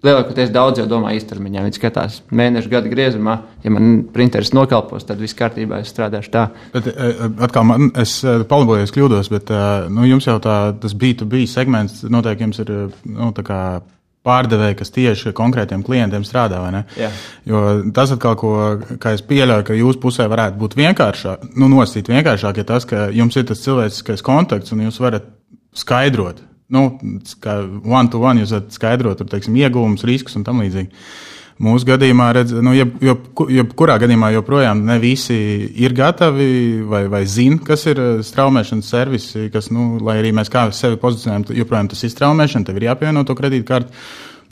Lielākoties 0.02 0.50
daudz 0.50 0.80
jau 0.82 0.88
domā 0.90 1.12
īstermiņā. 1.14 1.62
Viņi 1.68 1.78
skatās 1.78 2.16
mēnešu 2.34 2.72
gadu 2.72 2.90
griezumā. 2.90 3.36
Ja 3.62 3.70
man 3.70 4.00
printeris 4.10 4.50
nokalpos, 4.58 5.06
tad 5.06 5.22
viss 5.22 5.38
kārtībā, 5.38 5.84
es 5.84 5.92
strādāšu 5.94 6.34
tā. 6.34 6.48
Bet, 6.74 6.90
atkal, 7.46 7.68
man, 7.70 7.92
es 8.02 8.16
palabojos, 8.26 8.94
kļūdos, 8.96 9.30
bet 9.30 9.54
nu, 9.94 10.08
jums 10.10 10.26
jau 10.26 10.40
tā, 10.42 10.58
tas 10.82 10.98
B2B 10.98 11.46
segments 11.50 12.02
noteikti 12.10 12.48
jums 12.48 12.64
ir 12.66 12.74
nu, 13.14 13.30
pārdevēji, 14.26 14.78
kas 14.82 14.94
tieši 14.94 15.36
konkrētiem 15.38 15.86
klientiem 15.86 16.26
strādā. 16.26 16.62
Jo 17.46 17.66
tas 17.94 18.14
atkal, 18.18 18.38
ko 18.42 18.56
es 19.14 19.26
pieļauju, 19.30 19.70
ka 19.70 19.78
jūsu 19.78 20.02
pusē 20.02 20.26
varētu 20.34 20.62
būt 20.62 20.78
vienkāršāk, 20.82 21.52
nu, 21.62 21.70
nosīt 21.70 22.10
vienkāršāk, 22.10 22.62
ja 22.62 22.72
tas, 22.74 22.90
ka 22.90 23.10
jums 23.14 23.38
ir 23.38 23.46
tas 23.50 23.62
cilvēciskais 23.62 24.26
kontakts 24.26 24.74
un 24.74 24.88
jūs 24.88 24.98
varat 25.02 25.30
skaidrot 25.78 26.42
nu, 26.72 26.86
kā 27.44 27.60
one 27.84 28.10
to 28.12 28.22
one 28.22 28.42
jūs 28.44 28.56
varat 28.56 28.78
skaidrot, 28.78 29.20
tur, 29.20 29.30
teiksim, 29.32 29.58
ieguvumus, 29.60 30.08
riskus 30.08 30.40
un 30.40 30.48
tam 30.48 30.64
līdzīgi. 30.64 30.90
Mūsu 31.62 31.86
gadījumā, 31.86 32.32
redz, 32.34 32.56
nu, 32.64 32.72
jeb, 32.74 32.96
jeb, 33.06 33.26
jebkurā 33.54 34.00
gadījumā, 34.02 34.32
joprojām 34.34 34.80
ne 34.88 34.96
visi 35.02 35.36
ir 35.84 35.94
gatavi 35.94 36.82
vai, 36.90 37.04
vai 37.12 37.22
zina, 37.30 37.60
kas 37.66 37.86
ir 37.92 38.02
eh, 38.02 38.24
straumēšanas 38.26 38.90
servisi, 38.96 39.46
kas, 39.54 39.70
nu, 39.74 40.00
lai 40.02 40.18
arī 40.24 40.32
mēs 40.34 40.50
kā 40.50 40.66
sevi 40.74 40.98
pozicionējam, 41.02 41.52
joprojām 41.60 41.92
tas 41.92 42.02
ir 42.08 42.14
straumēšana, 42.16 42.66
tev 42.66 42.82
ir 42.82 42.88
jāpievieno 42.90 43.26
to 43.28 43.38
kredītkarti. 43.38 43.94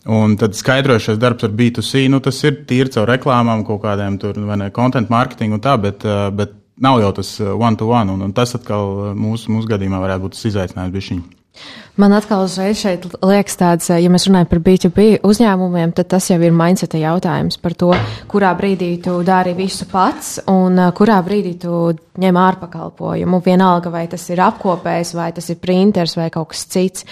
Un 0.10 0.38
tad 0.40 0.54
skaidrošais 0.56 1.18
darbs 1.20 1.44
ar 1.44 1.52
B2C, 1.58 2.06
nu, 2.14 2.22
tas 2.24 2.38
ir 2.46 2.62
tīri 2.70 2.94
caur 2.94 3.10
reklāmām, 3.10 3.66
kaut 3.68 3.82
kādiem 3.84 4.16
tur, 4.22 4.38
vai 4.48 4.56
ne, 4.62 4.70
content 4.74 5.10
marketing 5.12 5.58
un 5.58 5.66
tā, 5.66 5.76
bet, 5.82 6.06
eh, 6.06 6.30
bet 6.36 6.54
nav 6.80 7.02
jau 7.02 7.12
tas 7.24 7.34
eh, 7.42 7.50
one 7.50 7.80
to 7.80 7.90
one, 7.90 8.14
un, 8.14 8.22
un 8.30 8.38
tas 8.38 8.54
atkal 8.60 9.16
mūsu, 9.18 9.50
mūsu 9.56 9.74
gadījumā 9.74 10.06
varētu 10.06 10.28
būt 10.28 10.38
tas 10.38 10.48
izaicinājums 10.52 10.96
bišķiņi. 10.96 11.28
Man 12.00 12.14
atkal 12.16 12.46
uzreiz 12.46 12.80
šeit 12.80 13.04
liekas 13.28 13.58
tāds, 13.60 13.90
ja 13.92 14.08
mēs 14.08 14.30
runājam 14.30 14.48
par 14.48 14.62
B2B 14.64 15.08
uzņēmumiem, 15.28 15.92
tad 15.98 16.08
tas 16.14 16.30
jau 16.32 16.38
ir 16.40 16.54
mindseta 16.56 16.96
jautājums 16.96 17.60
par 17.60 17.76
to, 17.76 17.90
kurā 18.32 18.54
brīdī 18.56 18.94
tu 19.04 19.18
dari 19.28 19.52
visu 19.58 19.84
pats 19.92 20.38
un 20.48 20.80
kurā 20.96 21.18
brīdī 21.26 21.58
tu 21.60 21.82
ņem 22.20 22.40
ārpakalpojumu. 22.40 23.40
Vienalga, 23.44 23.92
vai 23.94 24.06
tas 24.12 24.24
ir 24.32 24.42
apkopējs, 24.44 25.14
vai 25.18 25.30
tas 25.36 25.50
ir 25.52 25.60
printers 25.62 26.16
vai 26.20 26.30
kaut 26.34 26.52
kas 26.54 26.66
cits. 26.72 27.06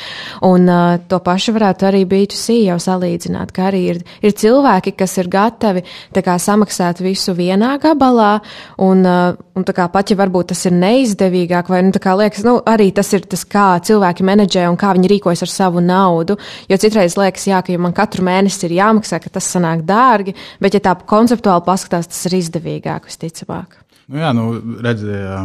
Un 0.48 0.68
uh, 0.72 0.98
to 1.08 1.20
pašu 1.24 1.54
varētu 1.56 1.88
arī 1.90 2.04
B2C 2.10 2.58
jau 2.68 2.78
salīdzināt, 2.82 3.54
ka 3.56 3.70
arī 3.70 3.84
ir, 3.94 4.02
ir 4.24 4.36
cilvēki, 4.38 4.96
kas 5.00 5.18
ir 5.22 5.32
gatavi 5.32 5.84
kā, 6.18 6.38
samaksāt 6.42 7.00
visu 7.04 7.36
vienā 7.38 7.76
gabalā, 7.82 8.38
un, 8.84 9.04
uh, 9.08 9.38
un 9.56 9.68
kā, 9.68 9.88
pat 9.94 10.12
ja 10.12 10.20
varbūt 10.20 10.52
tas 10.52 10.66
ir 10.68 10.76
neizdevīgāk, 10.76 11.72
vai 11.72 11.84
nu, 11.88 11.94
kā, 12.04 12.16
liekas, 12.20 12.44
nu, 12.48 12.58
arī 12.68 12.90
tas 12.96 13.12
ir 13.16 13.28
tas, 13.30 13.46
kā 13.48 13.70
cilvēki 13.88 14.26
menedžē 14.28 14.68
un 14.72 14.77
kā 14.80 14.94
viņi 14.98 15.12
rīkojas 15.14 15.44
ar 15.46 15.54
savu 15.54 15.84
naudu. 15.84 16.38
Jo 16.70 16.80
citreiz 16.82 17.18
liekas, 17.20 17.48
jā, 17.50 17.62
ka 17.66 17.74
ja 17.74 17.82
man 17.82 17.96
katru 17.98 18.26
mēnesi 18.28 18.66
ir 18.68 18.78
jāmaksā, 18.80 19.22
ka 19.24 19.34
tas 19.40 19.50
sanāk 19.54 19.86
dārgi, 19.88 20.36
bet 20.64 20.78
ja 20.78 20.84
tā 20.84 20.96
konceptuāli 21.08 21.66
paskatās, 21.68 22.10
tas 22.12 22.26
ir 22.30 22.40
izdevīgāk 22.42 23.10
visticamāk. 23.10 23.80
Nu 24.08 24.22
jā, 24.22 24.34
nu 24.36 24.50
redzēju 24.84 25.40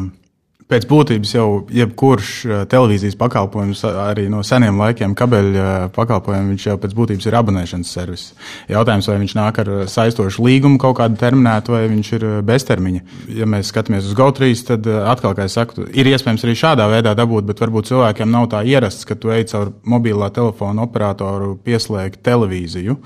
pēc 0.73 0.87
būtības 0.89 1.33
jau 1.35 1.47
jebkurš 1.73 2.31
eh, 2.47 2.63
televīzijas 2.71 3.17
pakalpojums, 3.21 3.83
arī 4.07 4.27
no 4.33 4.43
seniem 4.47 4.81
laikiem, 4.81 5.15
kabeļa 5.19 5.65
eh, 5.65 5.87
pakalpojums, 5.95 6.53
viņš 6.55 6.67
jau 6.71 6.77
pēc 6.81 6.95
būtības 6.97 7.29
ir 7.29 7.37
abonēšanas 7.39 7.93
servis. 7.93 8.25
Jautājums, 8.73 9.09
vai 9.11 9.19
viņš 9.21 9.35
nāk 9.39 9.61
ar 9.63 9.71
saistošu 9.93 10.45
līgumu 10.47 10.81
kaut 10.83 10.97
kādu 11.01 11.19
terminētu, 11.21 11.75
vai 11.77 11.83
viņš 11.93 12.13
ir 12.17 12.27
eh, 12.29 12.37
beztermiņa. 12.49 13.03
Ja 13.37 13.49
mēs 13.51 13.73
skatāmies 13.73 14.09
uz 14.09 14.17
GO3, 14.19 14.53
tad 14.73 14.89
atkal, 15.13 15.37
kā 15.37 15.49
es 15.49 15.59
saku, 15.59 15.87
ir 15.93 16.09
iespējams 16.13 16.47
arī 16.47 16.57
šādā 16.63 16.89
veidā 16.93 17.15
dabūt, 17.19 17.47
bet 17.51 17.61
varbūt 17.63 17.91
cilvēkiem 17.93 18.33
nav 18.33 18.49
tā 18.55 18.63
ierasts, 18.69 19.07
ka 19.09 19.19
tu 19.19 19.33
ej 19.35 19.49
caur 19.53 19.75
mobilā 19.85 20.31
telefona 20.35 20.87
operatoru 20.87 21.57
pieslēgt 21.67 22.23
televīziju. 22.25 22.97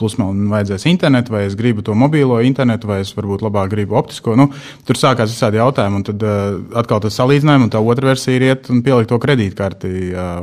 Plus 0.00 0.18
man 0.20 0.44
vajadzēs 0.52 0.88
internetu, 0.90 1.32
vai 1.34 1.44
es 1.48 1.56
gribu 1.56 1.84
to 1.86 1.96
mobilo 1.96 2.40
internetu, 2.44 2.90
vai 2.90 3.00
es 3.04 3.14
varbūt 3.16 3.44
labāk 3.46 3.72
gribu 3.72 3.96
optisko. 4.00 4.34
Nu, 4.38 4.50
tur 4.84 4.98
sākās 4.98 5.32
visādi 5.32 5.60
jautājumi, 5.60 6.00
un 6.00 6.06
tad 6.08 6.24
atkal 6.82 7.00
tas 7.04 7.13
salīdzinājumu, 7.16 7.68
un 7.68 7.72
tā 7.72 7.82
otra 7.82 8.10
versija 8.12 8.38
ir 8.38 8.46
iet 8.48 8.70
un 8.72 8.82
pielikt 8.84 9.10
to 9.12 9.18
kredītkarti, 9.22 9.92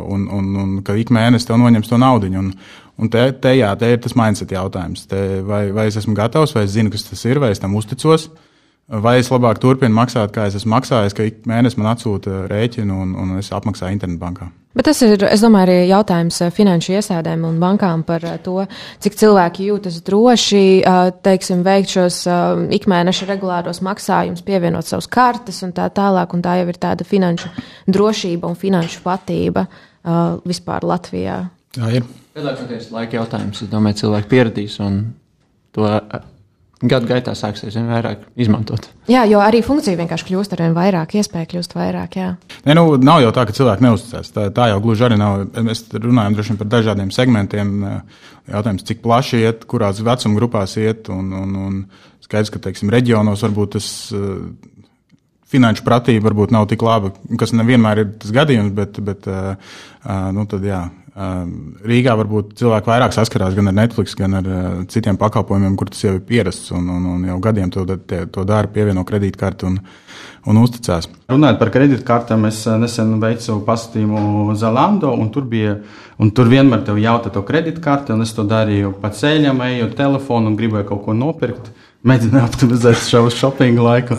un, 0.01 0.27
un, 0.31 0.53
un 0.63 0.77
ka 0.85 0.95
ik 0.99 1.11
mēnesi 1.13 1.49
tev 1.49 1.59
noņems 1.61 1.91
to 1.91 1.99
naudu. 2.01 2.31
Un, 2.39 2.53
un 3.01 3.11
te, 3.11 3.25
te, 3.43 3.55
jā, 3.59 3.71
te 3.79 3.91
ir 3.91 4.01
tas 4.03 4.15
mindset 4.17 4.53
jautājums. 4.55 5.05
Te, 5.11 5.41
vai, 5.47 5.65
vai 5.75 5.89
es 5.91 5.99
esmu 6.01 6.15
gatavs, 6.17 6.55
vai 6.57 6.65
es 6.67 6.75
zinu, 6.75 6.93
kas 6.93 7.07
tas 7.09 7.25
ir, 7.27 7.41
vai 7.43 7.51
es 7.55 7.61
tam 7.61 7.75
uzticos. 7.79 8.29
Vai 8.91 9.21
es 9.21 9.29
labāk 9.31 9.62
turpinu 9.63 9.95
maksāt, 9.95 10.33
kā 10.36 10.50
es 10.50 10.57
esmu 10.60 10.74
maksājis, 10.74 11.13
ka 11.15 11.24
ik 11.24 11.45
mēnesi 11.48 11.79
man 11.79 11.93
atsūta 11.93 12.41
rēķinu 12.51 12.98
un, 13.03 13.13
un 13.15 13.38
es 13.39 13.48
apmaksāju 13.55 13.95
internetbankā? 13.95 14.50
Bet 14.75 14.88
tas 14.88 15.00
ir, 15.03 15.19
es 15.27 15.43
domāju, 15.43 15.63
arī 15.67 15.75
jautājums 15.88 16.38
eh, 16.43 16.51
finanšu 16.55 16.98
iestādēm 16.98 17.45
un 17.48 17.57
bankām 17.60 18.03
par 18.07 18.24
eh, 18.27 18.38
to, 18.43 18.57
cik 19.03 19.15
cilvēki 19.19 19.69
jūtas 19.69 20.01
droši, 20.07 20.63
eh, 20.79 21.00
teiksim, 21.24 21.63
veikt 21.63 21.93
šos 21.95 22.19
ikmēneša 22.79 23.29
regulāros 23.29 23.79
maksājumus, 23.83 24.43
pievienot 24.48 24.88
savus 24.88 25.07
kartes 25.12 25.60
un 25.67 25.71
tā 25.75 25.88
tālāk, 25.95 26.36
un 26.36 26.43
tā 26.43 26.57
jau 26.60 26.67
ir 26.71 26.79
tāda 26.79 27.07
finanšu 27.07 27.51
drošība 27.91 28.48
un 28.48 28.60
finanšu 28.60 29.03
patība 29.05 29.67
vispār 30.48 30.88
Latvijā. 30.88 31.38
Jā, 31.77 31.91
ir. 32.00 32.07
Lielākoties 32.36 32.89
laika 32.91 33.19
jautājums. 33.19 33.60
Es 33.62 33.69
domāju, 33.71 34.00
cilvēki 34.05 34.31
pieradīs 34.31 34.79
un 34.81 35.03
to 35.75 35.86
gadu 36.81 37.09
gaitā 37.09 37.33
sāksies 37.38 37.75
vien 37.77 37.89
vairāk 37.91 38.23
izmantot. 38.41 38.88
Jā, 39.11 39.23
jo 39.29 39.41
arī 39.43 39.61
funkcija 39.65 40.00
vienkārši 40.00 40.27
kļūst 40.29 40.55
ar 40.55 40.63
vien 40.65 40.75
vairāk, 40.75 41.13
iespēja 41.19 41.50
kļūst 41.53 41.75
vairāk. 41.77 42.17
Jā. 42.17 42.31
Ne, 42.65 42.75
nu, 42.77 42.95
nav 43.01 43.21
jau 43.25 43.31
tā, 43.35 43.45
ka 43.47 43.55
cilvēki 43.57 43.85
neuzticas. 43.85 44.33
Tā, 44.33 44.47
tā 44.55 44.71
jau 44.71 44.81
gluži 44.83 45.05
arī 45.07 45.19
nav. 45.21 45.45
Mēs 45.67 45.85
runājam 45.93 46.38
droši 46.38 46.57
par 46.61 46.71
dažādiem 46.71 47.13
segmentiem. 47.13 47.73
Jautājums, 48.50 48.85
cik 48.88 49.03
plaši 49.05 49.43
iet, 49.45 49.65
kurās 49.69 50.01
vecuma 50.05 50.39
grupās 50.39 50.75
iet. 50.81 51.11
Un, 51.13 51.29
un, 51.38 51.55
un 51.67 51.79
skaidrs, 52.25 52.53
ka 52.53 52.63
teiksim, 52.67 52.93
reģionos 52.93 53.45
varbūt 53.47 53.77
tas. 53.77 53.89
Finanšu 55.51 55.83
pratība 55.83 56.29
varbūt 56.29 56.53
nav 56.55 56.63
tik 56.71 56.79
laba, 56.79 57.09
kas 57.35 57.51
nevienmēr 57.51 58.00
ir 58.00 58.11
tas 58.21 58.31
gadījums, 58.31 58.71
bet, 58.71 59.01
bet 59.03 59.25
nu, 60.31 60.45
tad, 60.47 60.63
jā, 60.63 60.85
Rīgā 61.85 62.13
varbūt 62.19 62.53
cilvēki 62.59 62.89
vairāk 62.89 63.13
saskarās 63.15 63.55
gan 63.57 63.69
ar 63.71 63.75
Netflix, 63.75 64.13
gan 64.17 64.37
ar 64.39 64.47
citiem 64.91 65.17
pakalpojumiem, 65.19 65.75
kur 65.79 65.91
tas 65.91 66.03
jau 66.05 66.15
ir 66.15 66.23
pierasts 66.25 66.71
un, 66.77 66.87
un, 66.93 67.07
un 67.15 67.25
jau 67.27 67.37
gadiem 67.43 67.71
to, 67.73 67.83
to 68.07 68.45
dara, 68.47 68.69
pievieno 68.71 69.03
kredītkarti 69.07 69.67
un, 69.67 69.77
un 70.47 70.61
uzticās. 70.61 71.09
Runājot 71.31 71.59
par 71.59 71.73
kredītkartēm, 71.75 72.47
es 72.49 72.63
nesen 72.81 73.13
veicu 73.21 73.59
pasūtījumu 73.67 74.55
Zalando, 74.59 75.11
un 75.13 75.29
tur 75.35 75.45
bija, 75.51 75.77
un 76.21 76.33
tur 76.35 76.49
vienmēr 76.51 76.85
tev 76.87 77.01
jautā 77.01 77.33
to 77.33 77.43
kredītkarti, 77.47 78.15
un 78.15 78.25
es 78.25 78.33
to 78.37 78.47
darīju 78.47 78.95
pa 79.03 79.13
ceļam, 79.15 79.61
eju 79.67 79.91
telefonu 79.97 80.51
un 80.51 80.59
gribēju 80.59 80.89
kaut 80.93 81.05
ko 81.07 81.17
nopirkt 81.17 81.73
mēģināju 82.08 82.48
optimizēt 82.48 83.03
šo 83.05 83.27
shopping 83.29 83.79
laiku. 83.81 84.17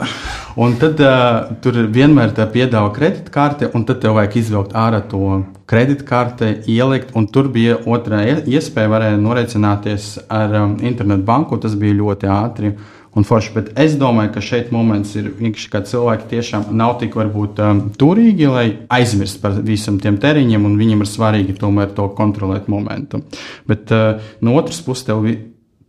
Un 0.60 0.76
tad 0.78 1.00
uh, 1.02 1.48
tur 1.64 1.78
vienmēr 1.90 2.34
piedāvā 2.36 2.92
kredītkarti, 2.94 3.70
un 3.74 3.86
tad 3.88 4.02
tev 4.04 4.18
vajag 4.18 4.38
izvilkt 4.42 4.74
ārā 4.76 5.00
to 5.08 5.42
kredītkarti, 5.70 6.52
ielikt. 6.70 7.14
Un 7.18 7.26
tur 7.32 7.48
bija 7.52 7.80
otrā 7.82 8.22
iespēja, 8.44 8.92
varēja 8.92 9.20
norēķināties 9.22 10.10
ar 10.30 10.58
um, 10.60 10.74
internetu 10.84 11.26
banku. 11.26 11.58
Tas 11.62 11.78
bija 11.78 11.98
ļoti 12.02 12.30
ātri. 12.30 12.74
Un 13.12 13.26
forši, 13.28 13.50
bet 13.52 13.66
es 13.80 13.98
domāju, 14.00 14.30
ka 14.32 14.40
šeit 14.40 14.70
moments 14.72 15.10
ir 15.20 15.26
vienkārši, 15.36 15.68
ka 15.72 15.82
cilvēki 15.84 16.30
tiešām 16.30 16.70
nav 16.80 16.94
tik 17.02 17.16
varbūt 17.18 17.58
um, 17.60 17.82
turīgi, 18.00 18.46
lai 18.48 18.66
aizmirst 18.92 19.42
par 19.42 19.58
visam 19.66 19.98
tiem 20.00 20.16
tēriņiem, 20.22 20.64
un 20.64 20.78
viņiem 20.80 21.04
ir 21.04 21.10
svarīgi 21.10 21.58
tomēr 21.58 21.92
to 21.96 22.06
kontrolēt 22.16 22.70
momentu. 22.72 23.20
Bet 23.68 23.92
uh, 23.92 24.22
no 24.40 24.56
otras 24.60 24.80
puses, 24.86 25.04
tev 25.10 25.26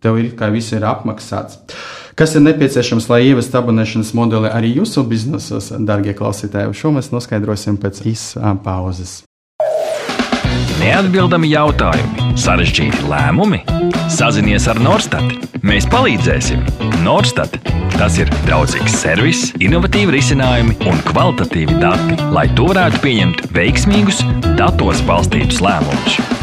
tev 0.03 0.19
ir 0.22 0.31
kā 0.38 0.51
viss 0.53 0.75
ir 0.75 0.86
apmaksāts. 0.88 1.62
Kas 2.13 2.36
ir 2.38 2.43
nepieciešams, 2.45 3.07
lai 3.10 3.24
ievestu 3.31 3.57
abonēšanas 3.57 4.12
modeli 4.13 4.51
arī 4.53 4.75
jūsu 4.77 5.01
biznesos, 5.10 5.72
darbie 5.81 6.13
klausītāji? 6.13 6.75
Šo 6.77 6.93
mēs 6.93 7.10
noskaidrosim 7.10 7.79
pēc 7.81 8.03
īsām 8.12 8.62
pauzes. 8.62 9.24
Neatbildami 10.77 11.50
jautājumi, 11.53 12.36
sarežģīti 12.38 13.07
lēmumi. 13.10 13.63
Sazinies 14.13 14.67
ar 14.69 14.81
Norstat. 14.83 15.50
Mēs 15.65 15.88
palīdzēsim. 15.89 16.62
Norstat. 17.05 17.57
Tas 17.95 18.19
ir 18.22 18.29
draudzīgs 18.43 19.00
servis, 19.00 19.48
innovatīvi 19.63 20.17
risinājumi 20.17 20.77
un 20.89 21.01
kvalitatīvi 21.10 21.81
dati, 21.81 22.19
lai 22.36 22.50
tu 22.57 22.69
varētu 22.69 23.01
pieņemt 23.05 23.45
veiksmīgus, 23.57 24.22
datos 24.60 25.01
balstītus 25.07 25.63
lēmumus 25.63 26.43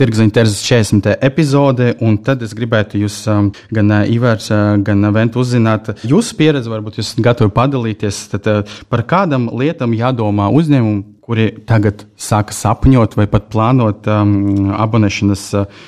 Tirgziņa 0.00 0.32
Terzes 0.32 0.62
40. 0.64 1.10
epizode, 1.26 1.90
un 2.00 2.14
tad 2.24 2.40
es 2.46 2.54
gribētu 2.56 3.02
jūs 3.02 3.18
um, 3.28 3.50
gan 3.68 3.92
uh, 3.92 4.06
Ivars, 4.08 4.46
uh, 4.48 4.78
gan 4.80 5.04
Ventu 5.12 5.42
uzzināt 5.42 5.90
jūsu 6.08 6.38
pieredzi, 6.38 6.72
varbūt 6.72 6.96
jūs 7.02 7.10
gatavi 7.20 7.52
padalīties, 7.52 8.22
tad 8.32 8.48
uh, 8.48 8.78
par 8.88 9.04
kādam 9.10 9.50
lietam 9.60 9.92
jādomā 9.92 10.48
uzņēmumu, 10.56 11.04
kuri 11.20 11.50
tagad 11.68 12.06
sāka 12.16 12.56
sapņot 12.56 13.18
vai 13.20 13.28
pat 13.28 13.50
plānot 13.52 14.08
um, 14.08 14.72
abonēšanas 14.80 15.46
uh, 15.60 15.84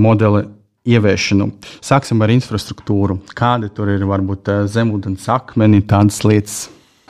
modeli 0.00 0.46
ieviešanu. 0.88 1.50
Sāksim 1.84 2.24
ar 2.24 2.32
infrastruktūru. 2.32 3.20
Kādi 3.36 3.68
tur 3.76 3.92
ir 3.92 4.08
varbūt 4.08 4.48
zemūdens 4.72 5.28
akmeni, 5.36 5.84
tādas 5.84 6.24
lietas? 6.24 6.62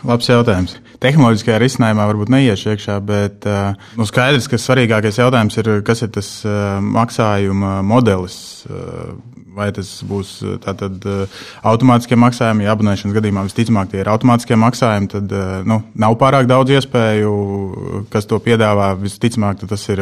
Labs 0.02 0.26
jautājums. 0.26 0.81
Tehnoloģiskajā 1.02 1.58
risinājumā 1.58 2.06
varbūt 2.12 2.30
neiešu 2.30 2.72
iekšā, 2.72 2.96
bet 3.02 3.46
uh, 3.50 3.74
nu 3.98 4.06
skaidrs, 4.06 4.46
ka 4.50 4.60
svarīgākais 4.60 5.18
jautājums 5.18 5.58
ir, 5.58 5.70
kas 5.86 6.04
ir 6.06 6.12
tas 6.14 6.28
uh, 6.46 6.78
maksājuma 6.82 7.80
modelis. 7.86 8.36
Uh, 8.70 9.16
vai 9.52 9.66
tas 9.76 9.88
būs 10.08 10.30
tātad 10.64 11.04
automātiskie 11.68 12.16
maksājumi, 12.16 12.64
ja 12.64 12.72
abonēšanas 12.72 13.12
gadījumā 13.18 13.42
visticamāk 13.44 13.90
tie 13.92 13.98
ir 14.00 14.08
automātiskie 14.08 14.56
maksājumi, 14.56 15.10
tad 15.12 15.34
nu, 15.68 15.76
nav 15.92 16.16
pārāk 16.22 16.48
daudz 16.48 16.72
iespēju, 16.72 17.32
kas 18.08 18.24
to 18.30 18.38
piedāvā. 18.40 18.94
Visticamāk, 19.02 19.60
tas 19.68 19.84
ir 19.92 20.00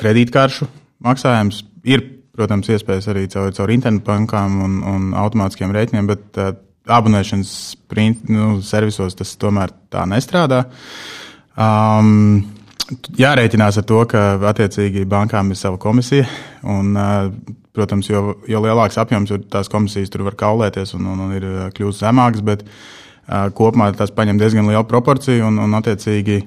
kredītkaršu 0.00 0.70
maksājums. 1.04 1.60
Ir, 1.84 2.06
protams, 2.32 2.72
iespējas 2.72 3.10
arī 3.12 3.26
caur, 3.32 3.52
caur 3.56 3.72
internetu 3.76 4.08
bankām 4.08 4.60
un, 4.64 4.78
un 4.88 5.10
automātiskiem 5.26 5.74
rēķiniem, 5.76 6.08
bet 6.14 6.40
abonēšanas 6.90 7.52
print, 7.88 8.26
nu, 8.28 8.58
servisos 8.64 9.16
tas 9.16 9.32
tomēr 9.40 9.72
tā 9.92 10.04
nestrādā. 10.08 10.64
Um, 11.54 12.42
jārēķinās 13.18 13.78
ar 13.80 13.86
to, 13.88 14.02
ka 14.10 14.24
attiecīgi 14.50 15.06
bankām 15.08 15.52
ir 15.52 15.60
sava 15.60 15.80
komisija. 15.80 16.26
Un, 16.68 16.92
uh, 16.98 17.30
protams, 17.74 18.10
jo, 18.10 18.36
jo 18.50 18.60
lielāks 18.64 19.00
apjoms 19.00 19.32
ir 19.34 19.46
tās 19.50 19.70
komisijas, 19.72 20.12
tur 20.12 20.26
var 20.28 20.36
kaulēties 20.38 20.94
un, 20.98 21.08
un, 21.14 21.24
un 21.26 21.34
ir 21.36 21.48
uh, 21.48 21.64
kļūst 21.74 22.04
zemāks, 22.04 22.44
bet 22.44 22.66
uh, 22.66 23.48
kopumā 23.56 23.90
tas 23.96 24.12
paņem 24.14 24.40
diezgan 24.40 24.68
lielu 24.68 24.84
proporciju 24.90 25.48
un, 25.48 25.60
un 25.64 25.80
attiecīgi. 25.80 26.42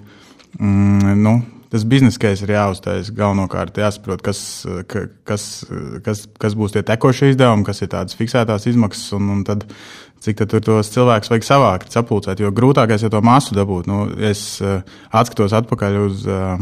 Mm, 0.58 1.18
nu, 1.22 1.38
tas 1.72 1.84
biznesa 1.88 2.22
case 2.22 2.46
ir 2.46 2.54
jāuztais 2.56 3.12
galvenokārt. 3.16 3.80
Jāsaprot, 3.82 4.24
kas, 4.26 4.40
kas, 4.88 5.48
kas, 6.06 6.26
kas 6.40 6.56
būs 6.58 6.76
tie 6.76 6.84
tekošie 6.88 7.34
izdevumi, 7.34 7.66
kas 7.68 7.84
ir 7.84 7.92
tādas 7.92 8.18
fiksētās 8.18 8.70
izmaksas, 8.72 9.12
un, 9.18 9.32
un 9.36 9.44
tad, 9.48 9.66
cik 10.24 10.44
tur 10.50 10.64
tos 10.64 10.92
cilvēkus 10.94 11.32
vajag 11.32 11.46
savākt, 11.48 11.94
sapulcēt. 11.94 12.42
Jo 12.42 12.52
grūtākais 12.56 13.06
ir 13.06 13.14
to 13.14 13.22
masu 13.26 13.56
dabūt. 13.58 13.88
Nu, 13.90 14.06
es 14.30 14.60
uh, 14.64 14.82
atskatos 15.12 15.56
atpakaļ 15.58 15.98
uz 16.04 16.26
uh, 16.30 16.58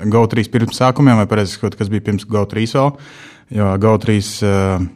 GO3 0.00 0.48
pirmsākumiem, 0.52 1.22
vai 1.22 1.46
sakot, 1.48 1.76
kas 1.78 1.92
bija 1.92 2.06
pirms 2.08 2.26
GO3 2.28 2.66
vēl. 2.74 2.92
Jo 3.54 3.70
GO3 3.80 4.18
uh, 4.48 4.88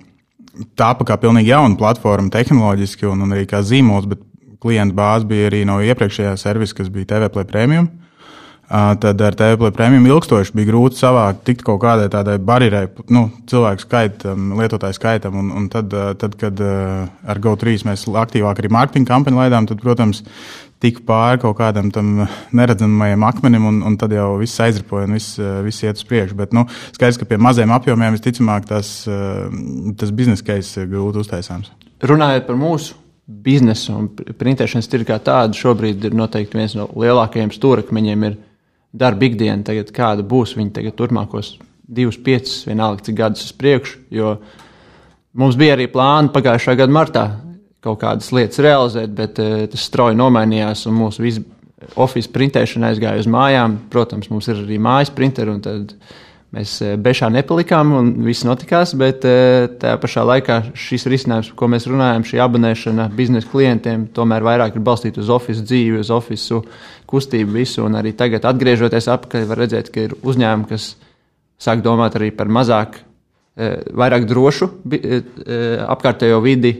tāpa 0.78 1.06
kā 1.06 1.18
pilnīgi 1.20 1.52
jauna 1.52 1.78
platforma 1.78 2.32
tehnoloģiski 2.34 3.06
un, 3.10 3.22
un 3.26 3.36
arī 3.36 3.46
kā 3.50 3.62
zīmols, 3.62 4.08
bet 4.10 4.24
klientu 4.58 4.96
bāze 4.98 5.28
bija 5.28 5.52
arī 5.52 5.62
no 5.68 5.78
iepriekšējā 5.84 6.34
servisa, 6.40 6.80
kas 6.80 6.92
bija 6.92 7.14
TV 7.14 7.32
Play 7.34 7.46
Premium. 7.46 7.92
Uh, 7.92 8.07
tad 8.68 9.22
ar 9.24 9.36
TV 9.38 9.70
prēmiju 9.72 10.10
ilgstoši 10.12 10.52
bija 10.56 10.68
grūti 10.68 11.00
savākt 11.00 11.44
tikt 11.48 11.64
kaut 11.64 11.80
kādai 11.82 12.10
tādai 12.12 12.36
barjerai, 12.42 12.84
nu, 13.14 13.28
cilvēku 13.48 13.86
skaitam, 13.86 14.52
lietotāju 14.60 14.96
skaitam. 14.98 15.38
Un, 15.40 15.50
un 15.56 15.68
tad, 15.72 15.94
tad, 16.20 16.36
kad 16.40 16.60
ar 16.60 17.40
GO3 17.44 17.86
mēs 17.88 18.04
aktīvāk 18.08 18.60
arī 18.60 18.72
mārketinga 18.76 19.08
kampaņu 19.08 19.40
laidām, 19.40 19.68
tad, 19.70 19.80
protams, 19.80 20.22
tika 20.84 21.02
pāri 21.06 21.40
kaut 21.42 21.56
kādam 21.58 21.88
tam 21.94 22.26
neredzamajam 22.54 23.24
akmenim, 23.26 23.66
un, 23.70 23.80
un 23.88 23.98
tad 23.98 24.12
jau 24.14 24.30
viss 24.42 24.60
aizripoja 24.62 25.08
un 25.08 25.16
viss, 25.16 25.40
viss 25.64 25.84
iet 25.86 25.98
uz 25.98 26.06
priekšu. 26.08 26.36
Bet 26.38 26.54
nu, 26.56 26.66
skaidrs, 26.92 27.18
ka 27.18 27.28
pie 27.28 27.40
maziem 27.40 27.72
apjomiem 27.74 28.14
visticamāk 28.14 28.68
tas, 28.68 28.92
tas 29.98 30.14
biznesa 30.14 30.46
case 30.52 30.84
ir 30.84 30.90
grūti 30.92 31.24
uztaisāms. 31.24 31.72
Runājot 32.04 32.46
par 32.46 32.58
mūsu 32.60 32.94
biznesu 33.28 33.92
un 33.92 34.06
printēšanas 34.12 34.88
tirgu 34.88 35.10
kā 35.10 35.18
tādu, 35.20 35.58
šobrīd 35.58 36.06
ir 36.08 36.14
noteikti 36.16 36.56
viens 36.56 36.76
no 36.78 36.86
lielākajiem 36.94 37.50
stūrakmeņiem. 37.52 38.28
Ir 38.28 38.38
darba 38.92 39.28
ikdiena, 39.28 39.62
tagad, 39.66 39.92
kāda 39.94 40.24
būs 40.26 40.54
viņa 40.58 40.78
tagad, 40.78 40.96
turpmākos 40.98 41.56
divus, 41.88 42.18
piecus, 42.20 42.62
vienalga 42.68 43.04
cik 43.06 43.16
gadus 43.18 43.44
uz 43.48 43.52
priekšu. 43.56 44.00
Jo 44.14 44.36
mums 45.38 45.58
bija 45.60 45.76
arī 45.76 45.88
plāni 45.92 46.32
pagājušā 46.34 46.76
gada 46.78 46.94
martā 46.94 47.26
kaut 47.84 48.00
kādas 48.02 48.32
lietas 48.34 48.60
realizēt, 48.62 49.12
bet 49.14 49.38
uh, 49.42 49.64
tas 49.70 49.86
strauji 49.86 50.18
nomainījās 50.18 50.86
un 50.90 50.98
mūsu 50.98 51.24
visu 51.24 51.44
oficiālu 51.94 52.34
printēšana 52.34 52.92
aizgāja 52.92 53.22
uz 53.22 53.28
mājām. 53.30 53.76
Protams, 53.92 54.30
mums 54.32 54.48
ir 54.50 54.64
arī 54.64 54.80
mājas 54.82 55.12
printeri, 55.14 55.54
un 55.54 55.62
tad 55.62 55.94
mēs 56.54 56.74
uh, 56.82 56.96
bešā 56.98 57.30
nepalikām 57.32 57.94
un 58.00 58.10
viss 58.26 58.46
notikās. 58.48 58.96
Bet 58.98 59.24
uh, 59.28 59.68
tajā 59.78 60.00
pašā 60.02 60.26
laikā 60.26 60.58
šis 60.74 61.06
risinājums, 61.12 61.52
par 61.52 61.60
ko 61.62 61.70
mēs 61.76 61.86
runājam, 61.88 62.26
šī 62.26 62.42
abonēšana 62.44 63.08
biznesa 63.14 63.52
klientiem, 63.52 64.08
tomēr 64.16 64.46
vairāk 64.50 64.76
ir 64.76 64.84
balstīta 64.84 65.22
uz 65.22 65.30
oficiālu 65.38 65.70
dzīvi, 65.70 66.02
uz 66.02 66.12
oficiālu 66.18 66.66
kustību 67.08 67.56
visu, 67.56 67.82
un 67.86 67.96
arī 67.98 68.12
tagad, 68.16 68.46
atgriežoties 68.48 69.08
atpakaļ, 69.14 69.46
var 69.48 69.62
redzēt, 69.64 69.90
ka 69.94 70.06
ir 70.08 70.16
uzņēmumi, 70.20 70.68
kas 70.70 70.92
sāk 71.60 71.82
domāt 71.84 72.18
arī 72.18 72.30
par 72.36 72.50
mazāk, 72.52 73.00
e, 73.56 73.72
vairāk 73.98 74.28
drošu 74.28 74.70
e, 74.92 75.00
e, 75.00 75.58
apkārtējo 75.88 76.40
vidi, 76.44 76.74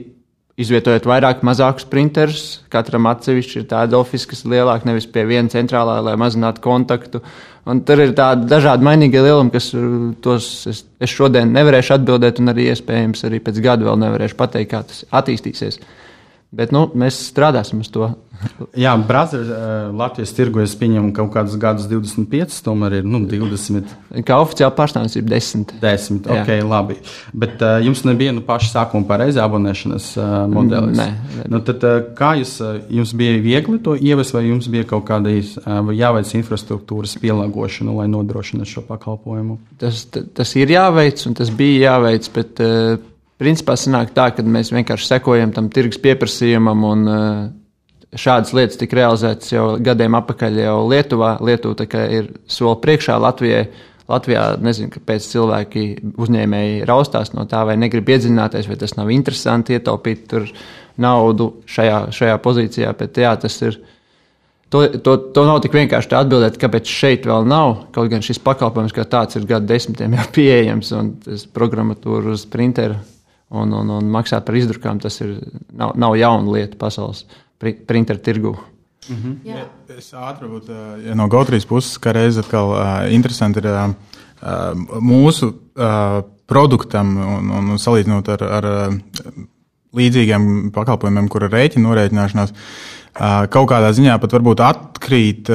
izvietojot 0.59 1.05
vairāk 1.07 1.43
mazākus 1.47 1.87
printerus. 1.87 2.43
Katram 2.71 3.07
atsevišķi 3.07 3.61
ir 3.61 3.67
tāda 3.69 3.99
oficiāla, 3.99 4.31
kas 4.33 4.43
ir 4.43 4.53
lielāka, 4.53 4.89
nevis 4.89 5.07
pie 5.07 5.23
viena 5.27 5.51
centrālā, 5.51 5.99
lai 6.03 6.17
mazinātu 6.19 6.63
kontaktu. 6.63 7.21
Un 7.69 7.83
tur 7.87 8.01
ir 8.03 8.11
tādi 8.17 8.47
dažādi 8.49 8.83
mainīgie 8.83 9.21
lielumi, 9.23 9.53
kas 9.53 9.69
tos 10.25 10.49
es, 10.67 10.83
es 10.99 11.13
šodien 11.13 11.53
nevarēšu 11.55 11.95
atbildēt, 11.95 12.41
un 12.43 12.51
arī 12.51 12.67
iespējams 12.73 13.23
arī 13.29 13.39
pēc 13.45 13.61
gada 13.63 13.87
vēl 13.87 14.01
nevarēšu 14.03 14.39
pateikt, 14.39 14.71
kā 14.73 14.83
tas 14.89 15.05
attīstīsies. 15.21 15.79
Bet 16.49 16.71
nu, 16.73 16.87
mēs 16.97 17.19
strādāsim 17.29 17.83
uz 17.83 17.91
to. 17.93 18.07
Jā, 18.83 18.95
Brazīlijas, 18.97 19.49
uh, 19.53 19.91
Latvijas 19.99 20.31
tirgu 20.33 20.63
es 20.63 20.71
pieņemu 20.79 21.11
kaut 21.13 21.29
kādus 21.33 21.57
gadus 21.61 21.85
25, 21.91 22.55
tomēr 22.65 22.99
ir 22.99 23.05
nu, 23.05 23.19
20. 23.29 23.91
Kā 24.27 24.39
oficiāli 24.41 24.73
pārstāvniecība 24.77 25.29
10. 25.35 25.75
10, 25.81 26.25
jā. 26.25 26.39
ok, 26.39 26.49
labi. 26.65 26.97
Bet 27.37 27.61
uh, 27.61 27.75
jums 27.85 28.01
nebija 28.07 28.33
nu 28.33 28.41
paša 28.47 28.71
sākuma 28.71 29.05
pareizi 29.09 29.41
abonēšanas 29.43 30.07
uh, 30.17 30.31
modelis? 30.49 30.97
Nē. 30.97 31.07
nē. 31.35 31.45
Nu, 31.53 31.61
tad, 31.67 31.85
uh, 31.85 32.09
kā 32.17 32.31
jūs, 32.39 32.55
jums 32.97 33.13
bija 33.19 33.37
viegli 33.45 33.77
to 33.85 33.93
ievest, 33.99 34.33
vai 34.33 34.47
jums 34.47 34.71
bija 34.71 34.87
kaut 34.89 35.05
kāda 35.11 35.35
uh, 35.35 35.93
jāveic 35.93 36.33
infrastruktūras 36.39 37.13
pielāgošana, 37.21 37.93
lai 37.99 38.09
nodrošinātu 38.09 38.77
šo 38.77 38.85
pakalpojumu? 38.89 39.59
Tas, 39.81 40.07
tas 40.09 40.57
ir 40.57 40.73
jāveic, 40.73 41.21
un 41.29 41.37
tas 41.37 41.53
bija 41.53 41.91
jāveic, 41.91 42.33
bet 42.33 42.65
uh, 42.65 43.08
principā 43.39 43.77
sanāk 43.79 44.11
tā, 44.15 44.29
ka 44.35 44.43
mēs 44.43 44.73
vienkārši 44.75 45.13
sekojam 45.13 45.55
tam 45.55 45.71
tirgus 45.73 46.01
pieprasījumam 46.03 46.85
un 46.89 47.07
uh, 47.07 47.43
šādas 48.17 48.53
lietas 48.57 48.79
tika 48.79 48.99
realizētas 48.99 49.53
jau 49.53 49.67
gadiem 49.83 50.17
atpakaļ 50.19 50.63
jau 50.63 50.79
Lietuvā. 50.89 51.35
Lietuva 51.45 52.05
ir 52.09 52.33
soli 52.49 52.81
priekšā 52.83 53.19
Latvijai. 53.21 53.69
Latvijā 54.09 54.43
nezinu, 54.57 54.89
kāpēc 54.89 55.25
cilvēki 55.29 55.83
uzņēmēji 56.17 56.79
raustās 56.89 57.29
no 57.35 57.43
tā, 57.45 57.61
vai 57.69 57.75
negrib 57.77 58.07
iedziļināties, 58.09 58.65
vai 58.65 58.77
tas 58.81 58.95
nav 58.97 59.11
interesanti 59.13 59.75
ietaupīt 59.77 60.33
naudu 60.97 61.51
šajā, 61.69 61.99
šajā 62.17 62.39
pozīcijā. 62.41 62.95
Bet 62.97 63.21
jā, 63.21 63.35
tas 63.37 63.59
ir. 63.61 63.77
To, 64.73 64.81
to, 65.01 65.15
to 65.33 65.43
nav 65.45 65.61
tik 65.61 65.73
vienkārši 65.77 66.11
atbildēt, 66.13 66.57
kāpēc 66.61 66.89
šeit 66.89 67.29
vēl 67.29 67.45
nav. 67.49 67.85
Kaut 67.93 68.09
gan 68.09 68.25
šis 68.25 68.41
pakalpojums 68.45 68.93
kā 68.97 69.05
tāds 69.09 69.37
ir 69.37 69.45
gadu 69.49 69.69
desmitiem 69.69 70.17
jau 70.17 70.27
pieejams, 70.37 70.91
un 70.97 71.13
tas 71.25 71.45
programmatūra 71.53 72.33
uz 72.33 72.49
printera 72.49 72.97
un, 73.49 73.73
un, 73.73 73.93
un 73.97 74.09
maksāt 74.13 74.45
par 74.45 74.57
izdrukām, 74.57 74.99
tas 75.01 75.19
ir, 75.23 75.37
nav, 75.73 75.95
nav 75.99 76.17
jauna 76.19 76.57
lieta 76.57 76.77
pasaules 76.79 77.25
printeru 77.59 78.21
tirgu. 78.23 78.57
Mm 79.09 79.15
-hmm. 79.15 79.35
Jā. 79.43 79.65
Es 79.97 80.13
ātri 80.13 80.47
varbūt 80.47 80.69
ja 81.05 81.15
no 81.15 81.27
Gautrijas 81.27 81.65
puses, 81.65 81.97
kā 81.97 82.13
reizē 82.13 82.39
atkal 82.39 82.69
uh, 82.71 83.13
interesanti 83.13 83.59
ir 83.59 83.65
uh, 83.65 83.93
mūsu 85.01 85.53
uh, 85.75 86.23
produktam 86.45 87.17
un, 87.17 87.49
un, 87.51 87.69
un 87.69 87.77
salīdzinot 87.77 88.29
ar, 88.29 88.43
ar 88.43 88.65
līdzīgiem 89.95 90.71
pakalpojumiem, 90.71 91.27
kura 91.27 91.49
rēķina 91.49 91.87
norēķināšanās, 91.87 92.53
kaut 93.49 93.69
kādā 93.69 93.89
ziņā 93.93 94.19
pat 94.21 94.33
varbūt 94.33 94.61
atkrīt 94.61 95.49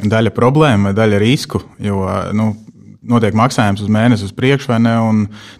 daļa 0.00 0.32
problēma 0.36 0.90
vai 0.90 0.96
daļa 0.96 1.18
risku. 1.20 1.60
Jo 1.78 2.06
nu, 2.32 2.54
notiek 3.02 3.36
maksājums 3.36 3.82
uz 3.84 3.92
mēnesi 3.92 4.26
uz 4.28 4.34
priekšu, 4.36 4.72
vai 4.72 4.80
ne? 4.84 4.96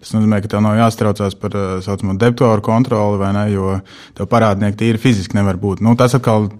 Tas 0.03 0.12
nozīmē, 0.16 0.40
ka 0.42 0.53
tev 0.53 0.64
nav 0.64 0.79
jāstraucās 0.81 1.38
par 1.40 1.55
tā 1.55 1.62
uh, 1.76 1.85
saucamo 1.85 2.18
debitoru 2.20 2.64
kontroli, 2.64 3.20
vai 3.20 3.33
ne? 3.37 3.46
Jo 3.55 3.79
tev 4.18 4.29
parādnieki 4.31 4.83
tīri 4.83 5.00
fiziski 5.00 5.38
nevar 5.38 5.61
būt. 5.61 5.85
Nu, 5.85 5.96
tas 5.98 6.16
atkal 6.18 6.50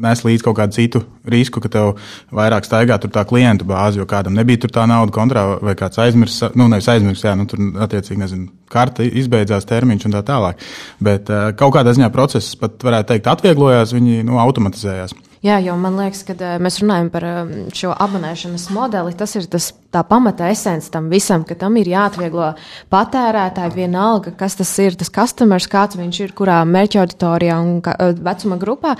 nes 0.00 0.22
līdzi 0.24 0.44
kaut 0.44 0.56
kādu 0.56 0.76
citu 0.76 1.02
risku, 1.28 1.60
ka 1.60 1.68
tev 1.72 1.90
vairāk 2.34 2.64
staigā 2.64 2.96
tur 3.00 3.12
tā 3.12 3.24
klientu 3.28 3.66
bāze, 3.68 4.00
jo 4.00 4.06
kādam 4.08 4.36
nebija 4.38 4.62
tur 4.62 4.72
tā 4.72 4.86
nauda 4.88 5.12
kontrā, 5.14 5.44
vai 5.60 5.74
kāds 5.78 6.00
aizmirst, 6.00 6.54
nu, 6.56 6.68
nevis 6.72 6.88
aizmirst, 6.88 7.26
jā, 7.26 7.34
nu, 7.36 7.44
tur 7.50 7.60
attiecīgi, 7.84 8.20
nezinu, 8.22 8.48
karta 8.72 9.04
izbeidzās 9.04 9.68
termiņš 9.68 10.06
un 10.08 10.16
tā 10.16 10.22
tālāk. 10.30 10.62
Bet 11.04 11.28
uh, 11.32 11.50
kaut 11.58 11.76
kādā 11.76 11.92
ziņā 11.96 12.08
process 12.14 12.56
pat 12.60 12.80
varētu 12.86 13.12
teikt 13.12 13.28
atvieglojās, 13.34 13.92
viņi 13.96 14.22
nu, 14.28 14.40
automatizējās. 14.40 15.16
Jā, 15.44 15.56
jo 15.64 15.72
man 15.80 15.96
liekas, 15.96 16.20
ka 16.28 16.34
mēs 16.60 16.82
runājam 16.82 17.06
par 17.12 17.24
šo 17.72 17.94
abonēšanas 17.96 18.66
modeli. 18.76 19.14
Tas 19.16 19.32
ir 19.40 19.46
tas, 19.48 19.70
tā 19.90 20.02
pamata 20.06 20.50
esence 20.50 20.90
tam 20.92 21.10
visam, 21.10 21.44
ka 21.46 21.56
tam 21.58 21.76
ir 21.80 21.90
jāatvieglo 21.90 22.52
patērētāji 22.92 23.76
vienalga, 23.76 24.34
kas 24.38 24.58
tas 24.60 24.72
ir, 24.82 24.96
tas 24.98 25.12
customers, 25.14 25.68
kāds 25.70 25.98
viņš 25.98 26.22
ir, 26.24 26.34
kurā 26.36 26.62
mērķa 26.68 27.04
auditorijā 27.04 27.60
un 27.60 27.78
vecuma 28.22 28.58
grupā 28.60 28.96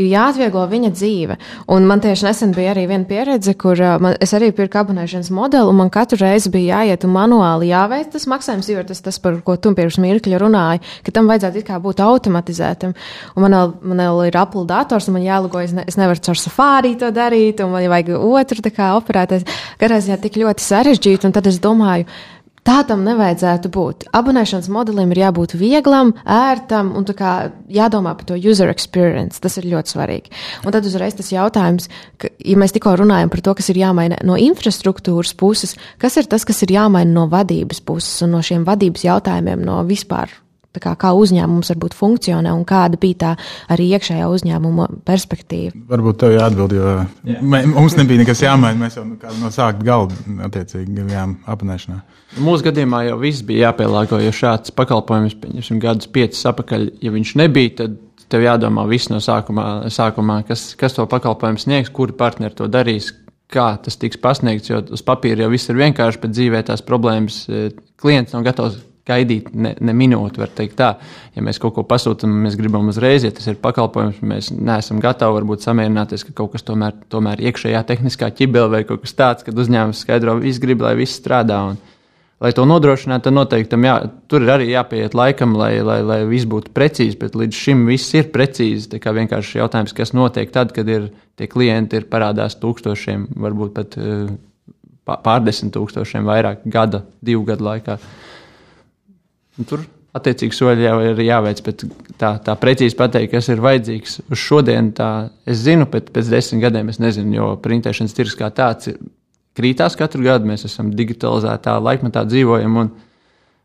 ir 0.00 0.08
jāatvieglo 0.08 0.62
viņa 0.70 0.90
dzīve. 0.94 1.36
Un 1.72 1.84
man 1.88 2.00
tieši 2.00 2.24
nesen 2.24 2.54
bija 2.56 2.72
arī 2.72 2.86
viena 2.88 3.04
pieredze, 3.08 3.52
kur 3.60 3.76
uh, 3.76 3.98
man, 4.00 4.16
es 4.24 4.32
arī 4.36 4.48
pirku 4.56 4.80
abonēšanas 4.80 5.28
modeli, 5.34 5.68
un 5.68 5.78
man 5.82 5.90
katru 5.92 6.16
reizi 6.22 6.52
bija 6.52 6.80
jāiet 6.80 7.04
un 7.04 7.12
manuāli 7.12 7.68
jāveic 7.68 8.12
tas 8.14 8.24
maksājums, 8.30 8.70
jo 8.72 8.84
tas, 8.88 9.02
tas 9.04 9.20
par 9.22 9.36
ko 9.44 9.58
tu 9.60 9.74
pirms 9.76 9.98
mirkļa 10.00 10.40
runāji, 10.40 10.82
ka 11.04 11.12
tam 11.12 11.28
vajadzētu 11.28 11.60
it 11.60 11.68
kā 11.68 11.76
būt 11.82 12.00
automatizētam. 12.04 12.94
Un 13.36 13.44
man 13.44 13.58
vēl, 13.58 13.74
man 13.92 14.04
vēl 14.06 14.22
ir 14.30 14.40
Apple 14.40 14.64
dators, 14.70 15.10
un 15.10 15.18
man 15.18 15.26
jālogojas, 15.26 15.76
ne, 15.76 15.84
es 15.88 16.00
nevaru 16.00 16.24
caur 16.24 16.40
Safari 16.40 16.94
to 16.96 17.12
darīt, 17.12 17.60
un 17.60 17.74
man 17.76 17.84
vajag 17.92 18.14
otru 18.16 18.64
tā 18.64 18.72
kā 18.72 18.94
operēties. 18.96 19.44
Garā 19.80 20.00
ziņā 20.22 20.30
tik 20.30 20.38
ļoti 20.42 20.62
sarežģīti, 20.62 21.26
un 21.26 21.32
tad 21.34 21.46
es 21.46 21.60
domāju, 21.60 22.06
Tā 22.62 22.84
tam 22.86 23.00
nevajadzētu 23.02 23.72
būt. 23.74 24.04
Abonēšanas 24.14 24.68
modelim 24.70 25.10
ir 25.10 25.18
jābūt 25.24 25.56
vieglam, 25.58 26.12
ērtam 26.22 26.92
un 26.94 27.02
jādomā 27.02 28.12
par 28.14 28.24
to 28.24 28.36
user 28.38 28.70
experience. 28.70 29.40
Tas 29.42 29.58
ir 29.58 29.66
ļoti 29.66 29.90
svarīgi. 29.90 30.30
Un 30.62 30.70
tad 30.70 30.86
uzreiz 30.86 31.16
tas 31.18 31.32
jautājums, 31.32 31.88
ka, 32.22 32.30
ja 32.38 32.54
mēs 32.54 32.70
tikko 32.70 32.94
runājam 33.00 33.34
par 33.34 33.42
to, 33.42 33.56
kas 33.58 33.68
ir 33.74 33.82
jāmaina 33.82 34.20
no 34.22 34.38
infrastruktūras 34.38 35.34
puses, 35.34 35.74
kas 35.98 36.20
ir 36.22 36.30
tas, 36.30 36.46
kas 36.46 36.62
ir 36.62 36.76
jāmaina 36.78 37.10
no 37.10 37.26
vadības 37.26 37.82
puses 37.82 38.22
un 38.22 38.36
no 38.36 38.46
šiem 38.46 38.62
vadības 38.62 39.08
jautājumiem, 39.10 39.66
no 39.66 39.82
vispār 39.82 40.30
kā, 40.80 40.94
kā 40.96 41.12
uzņēmums 41.18 41.72
varbūt 41.74 41.96
funkcionē 41.98 42.52
un 42.54 42.64
kāda 42.68 43.00
bija 43.00 43.18
tā 43.22 43.32
arī 43.72 43.90
iekšējā 43.96 44.28
uzņēmuma 44.32 44.88
perspektīva. 45.08 45.74
Varbūt 45.90 46.20
tev 46.22 46.36
jāatbild, 46.36 46.76
jo 46.78 46.94
yeah. 47.28 47.42
mums 47.42 47.96
nebija 47.98 48.22
nekas 48.22 48.44
jāmaina. 48.44 48.78
Mēs 48.80 48.96
jau 48.96 49.04
no 49.06 49.52
sākuma 49.52 49.88
galda 49.88 50.46
attiecīgi 50.48 51.04
bijām 51.10 51.36
apnēšanā. 51.50 52.00
Mūsu 52.42 52.64
gadījumā 52.70 53.02
jau 53.10 53.18
viss 53.20 53.44
bija 53.44 53.68
jāpielāgo, 53.68 54.20
jo 54.22 54.32
šāds 54.32 54.72
pakalpojums, 54.76 55.36
pieņemsim, 55.42 55.82
gadus 55.82 56.08
piecus 56.12 56.46
atpakaļ, 56.48 56.88
ja 57.04 57.12
viņš 57.12 57.34
nebija, 57.42 57.74
tad 57.82 57.98
tev 58.32 58.46
jādomā 58.46 58.86
viss 58.88 59.10
no 59.12 59.20
sākumā, 59.20 59.90
sākumā 59.92 60.38
kas, 60.48 60.70
kas 60.80 60.96
to 60.96 61.04
pakalpojumu 61.10 61.60
sniegs, 61.60 61.92
kuri 61.92 62.16
partneri 62.16 62.56
to 62.56 62.68
darīs, 62.72 63.10
kā 63.52 63.74
tas 63.84 63.98
tiks 64.00 64.20
pasniegts. 64.22 64.70
Jo 64.72 64.80
uz 64.96 65.04
papīra 65.04 65.44
jau 65.44 65.50
viss 65.52 65.68
ir 65.68 65.76
vienkārši, 65.80 66.22
bet 66.22 66.32
dzīvē 66.32 66.62
tās 66.70 66.84
problēmas 66.86 67.42
eh, 67.50 67.68
klients 68.00 68.32
nav 68.32 68.46
gatavs 68.48 68.80
gaidīt 69.08 69.50
ne, 69.54 69.74
ne 69.80 69.94
minūti, 69.96 70.40
var 70.42 70.50
teikt 70.54 70.76
tā. 70.78 70.90
Ja 71.36 71.44
mēs 71.44 71.58
kaut 71.62 71.74
ko 71.76 71.84
pasūtām, 71.88 72.32
mēs 72.44 72.56
gribam 72.58 72.90
uzreiz, 72.92 73.26
ja 73.26 73.32
tas 73.34 73.48
ir 73.50 73.58
pakalpojums, 73.62 74.20
mēs 74.22 74.52
neesam 74.54 75.00
gatavi 75.02 75.40
varbūt 75.40 75.66
samierināties, 75.66 76.26
ka 76.28 76.36
kaut 76.42 76.54
kas 76.54 76.66
tomēr, 76.66 76.94
tomēr 77.12 77.42
iekšējā 77.50 77.82
tehniskā 77.88 78.30
ķibele 78.38 78.70
vai 78.76 78.84
kaut 78.88 79.02
kas 79.06 79.16
tāds, 79.18 79.46
kad 79.46 79.58
uzņēmums 79.58 80.04
skaidro, 80.04 80.36
viss 80.42 80.62
grib, 80.62 80.84
lai 80.86 80.94
viss 81.00 81.18
strādā. 81.18 81.64
Un, 81.72 81.80
lai 82.42 82.50
to 82.56 82.64
nodrošinātu, 82.66 83.28
tad 83.28 83.36
noteikti 83.36 83.78
jā, 83.86 83.96
tur 84.30 84.42
ir 84.42 84.50
arī 84.56 84.70
jāpieiet 84.72 85.14
laikam, 85.14 85.54
lai, 85.58 85.76
lai, 85.86 86.00
lai 86.06 86.20
viss 86.26 86.48
būtu 86.50 86.72
precīzi, 86.74 87.18
bet 87.20 87.36
līdz 87.38 87.58
šim 87.58 87.84
viss 87.86 88.14
ir 88.18 88.32
precīzi. 88.34 88.88
Tā 88.94 89.02
kā 89.02 89.14
vienkārši 89.14 89.60
jautājums, 89.60 89.94
kas 89.96 90.14
notiek 90.16 90.50
tad, 90.54 90.74
kad 90.74 90.88
ir 90.90 91.12
tie 91.38 91.46
klienti 91.50 92.00
ir 92.00 92.08
parādās 92.10 92.58
tūkstošiem, 92.62 93.28
varbūt 93.46 93.74
pat 93.76 93.94
uh, 94.00 94.32
pārdesmit 95.06 95.74
tūkstošiem 95.76 96.26
vairāk 96.26 96.66
gada, 96.66 97.04
divu 97.22 97.46
gadu 97.46 97.68
laikā. 97.70 97.98
Un 99.60 99.68
tur 99.68 99.84
attiecīgi 100.16 100.56
soļi 100.56 100.86
jau 100.86 100.96
ir 101.04 101.22
jāveic, 101.24 101.62
bet 101.64 101.84
tā, 102.20 102.34
tā 102.44 102.54
precīzi 102.60 102.96
pateikt, 102.98 103.32
kas 103.32 103.48
ir 103.52 103.62
vajadzīgs 103.64 104.18
uz 104.26 104.40
šodienu, 104.40 104.92
tā 104.96 105.08
es 105.48 105.62
zinu, 105.64 105.88
bet 105.92 106.12
pēc 106.12 106.30
desmit 106.32 106.62
gadiem 106.66 106.92
es 106.92 107.00
nezinu, 107.02 107.34
jo 107.38 107.48
printēšanas 107.64 108.16
tirgus 108.16 108.36
kā 108.38 108.50
tāds 108.54 108.92
ir 108.92 109.00
krītās 109.56 109.96
katru 109.98 110.24
gadu. 110.26 110.48
Mēs 110.48 110.66
esam 110.68 110.92
digitalizētā 110.96 111.78
laikmetā 111.80 112.24
dzīvojam, 112.28 112.78
un 112.84 112.92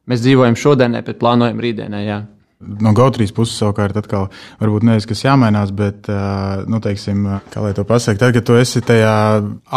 mēs 0.08 0.24
dzīvojam 0.24 0.60
šodienai, 0.60 1.04
bet 1.08 1.20
plānojam 1.22 1.60
rītdienai. 1.64 2.04
Jā. 2.08 2.22
No 2.58 2.90
Gautrijas 2.98 3.30
puses 3.38 3.54
savukārt 3.60 3.94
atkal 4.00 4.32
varbūt 4.58 4.86
nevis 4.88 5.06
kas 5.06 5.20
jāmainās, 5.22 5.70
bet, 5.78 6.08
nu, 6.66 6.80
teiksim, 6.82 7.20
kā 7.54 7.62
lai 7.62 7.76
to 7.78 7.84
pasaka, 7.86 8.18
tad, 8.24 8.34
kad 8.34 8.48
tu 8.48 8.56
esi 8.58 8.82
tajā 8.82 9.12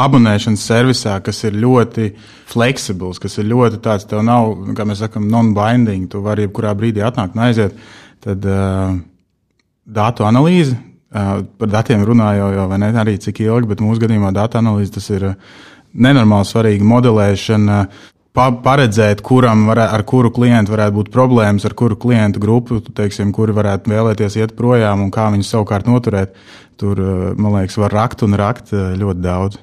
abonēšanas 0.00 0.64
servisā, 0.64 1.18
kas 1.24 1.42
ir 1.44 1.58
ļoti 1.60 2.06
fleksibls, 2.48 3.20
kas 3.20 3.36
ir 3.36 3.50
ļoti 3.50 3.82
tāds, 3.84 4.08
tev 4.08 4.24
nav, 4.24 4.54
kā 4.78 4.86
mēs 4.88 5.02
sakam, 5.04 5.28
non-binding, 5.28 6.08
tu 6.08 6.22
vari 6.24 6.46
jebkurā 6.46 6.72
brīdī 6.78 7.04
atnākt 7.04 7.36
un 7.36 7.44
aiziet, 7.50 7.76
tad 8.24 8.48
uh, 8.48 8.96
datu 9.84 10.24
analīze, 10.24 10.72
uh, 10.72 11.34
par 11.60 11.72
datiem 11.76 12.06
runāju 12.08 12.48
jau, 12.56 12.66
vai 12.72 12.80
ne 12.80 12.94
arī 13.04 13.18
cik 13.20 13.42
ilgi, 13.44 13.74
bet 13.74 13.84
mūsu 13.84 14.06
gadījumā 14.06 14.32
datu 14.40 14.56
analīze 14.62 14.96
tas 14.96 15.10
ir 15.12 15.34
nenormāli 15.92 16.48
svarīga 16.48 16.88
modelēšana, 16.96 17.82
paredzēt, 18.34 19.22
kuram 19.26 19.66
varē, 19.70 19.88
ar 19.94 20.04
kuru 20.06 20.30
klientu 20.34 20.74
varētu 20.74 20.96
būt 20.98 21.10
problēmas, 21.14 21.64
ar 21.66 21.74
kuru 21.74 21.96
klientu 22.00 22.42
grupu, 22.42 22.80
teiksim, 22.80 23.32
kuri 23.32 23.54
varētu 23.56 23.90
vēlēties 23.90 24.36
iet 24.38 24.54
projām 24.58 25.02
un 25.06 25.10
kā 25.10 25.30
viņus 25.34 25.50
savukārt 25.54 25.90
noturēt. 25.90 26.36
Tur, 26.80 27.00
eh, 27.00 27.34
man 27.36 27.58
liekas, 27.58 27.76
var 27.76 27.92
rakt 27.92 28.22
un 28.22 28.34
rakt 28.34 28.72
eh, 28.72 28.94
ļoti 28.96 29.20
daudz. 29.20 29.58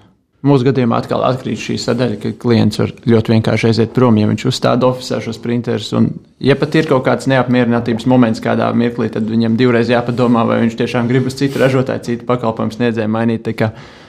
Mūsu 0.46 0.68
gadījumā 0.68 1.00
atkal 1.02 1.24
atkrīt 1.26 1.58
šī 1.58 1.76
sadaļa, 1.82 2.18
ka 2.22 2.32
klients 2.38 2.78
var 2.78 2.92
ļoti 3.10 3.34
vienkārši 3.34 3.72
aiziet 3.72 3.94
prom, 3.96 4.20
ja 4.22 4.28
viņš 4.30 4.44
uzstāda 4.52 4.86
oficiālā 4.86 5.24
šos 5.26 5.40
printerus. 5.42 5.90
ja 6.40 6.56
pat 6.56 6.76
ir 6.76 6.86
kaut 6.86 7.04
kāds 7.08 7.26
neapmierinātības 7.28 8.06
moments 8.06 8.40
kādā 8.40 8.70
mirklī, 8.74 9.10
tad 9.10 9.26
viņam 9.26 9.58
divreiz 9.58 9.90
jāpadomā, 9.90 10.46
vai 10.46 10.62
viņš 10.62 10.78
tiešām 10.78 11.10
grib 11.10 11.26
uz 11.26 11.36
citu 11.36 11.60
ražotāju, 11.60 12.04
citu 12.04 12.26
pakalpojumu 12.30 12.72
sniedzēju 12.72 13.10
mainīt. 13.10 13.50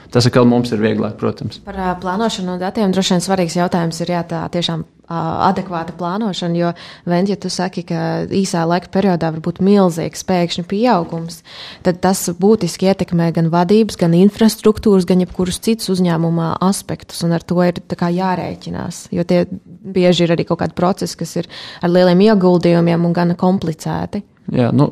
Tas 0.09 0.25
atkal 0.25 0.47
mums 0.49 0.71
ir 0.73 0.81
vieglāk, 0.81 1.19
protams. 1.19 1.59
Par 1.65 1.77
uh, 1.77 1.91
plānošanu 2.01 2.55
un 2.55 2.61
datiem 2.61 2.93
droši 2.93 3.13
vien 3.15 3.21
svarīgs 3.21 3.57
jautājums 3.59 3.99
ir 4.01 4.09
jā, 4.09 4.23
tā 4.25 4.39
tiešām 4.49 4.81
uh, 4.81 5.17
adekvāta 5.49 5.93
plānošana, 5.97 6.57
jo, 6.57 6.71
Vent, 7.09 7.29
ja 7.29 7.37
tu 7.37 7.51
saki, 7.53 7.83
ka 7.85 8.25
īsā 8.25 8.63
laika 8.69 8.89
periodā 8.93 9.29
var 9.35 9.43
būt 9.45 9.61
milzīgs 9.65 10.25
pēkšņi 10.25 10.65
pieaugums, 10.69 11.43
tad 11.85 12.01
tas 12.01 12.23
būtiski 12.41 12.89
ietekmē 12.89 13.29
gan 13.35 13.51
vadības, 13.53 13.99
gan 14.01 14.15
infrastruktūras, 14.17 15.05
gan 15.09 15.21
jebkurus 15.25 15.61
citus 15.65 15.91
uzņēmuma 15.93 16.55
aspektus, 16.65 17.21
un 17.27 17.37
ar 17.37 17.45
to 17.45 17.61
ir 17.67 17.77
jārēķinās, 18.19 19.07
jo 19.13 19.27
tie 19.29 19.43
bieži 19.49 20.25
ir 20.25 20.33
arī 20.33 20.47
kaut 20.49 20.63
kādi 20.63 20.77
procesi, 20.77 21.17
kas 21.21 21.35
ir 21.43 21.51
ar 21.85 21.93
lieliem 21.93 22.25
ieguldījumiem 22.31 23.05
un 23.05 23.13
gan 23.13 23.37
komplicēti. 23.37 24.23
Jā, 24.57 24.71
nu, 24.73 24.89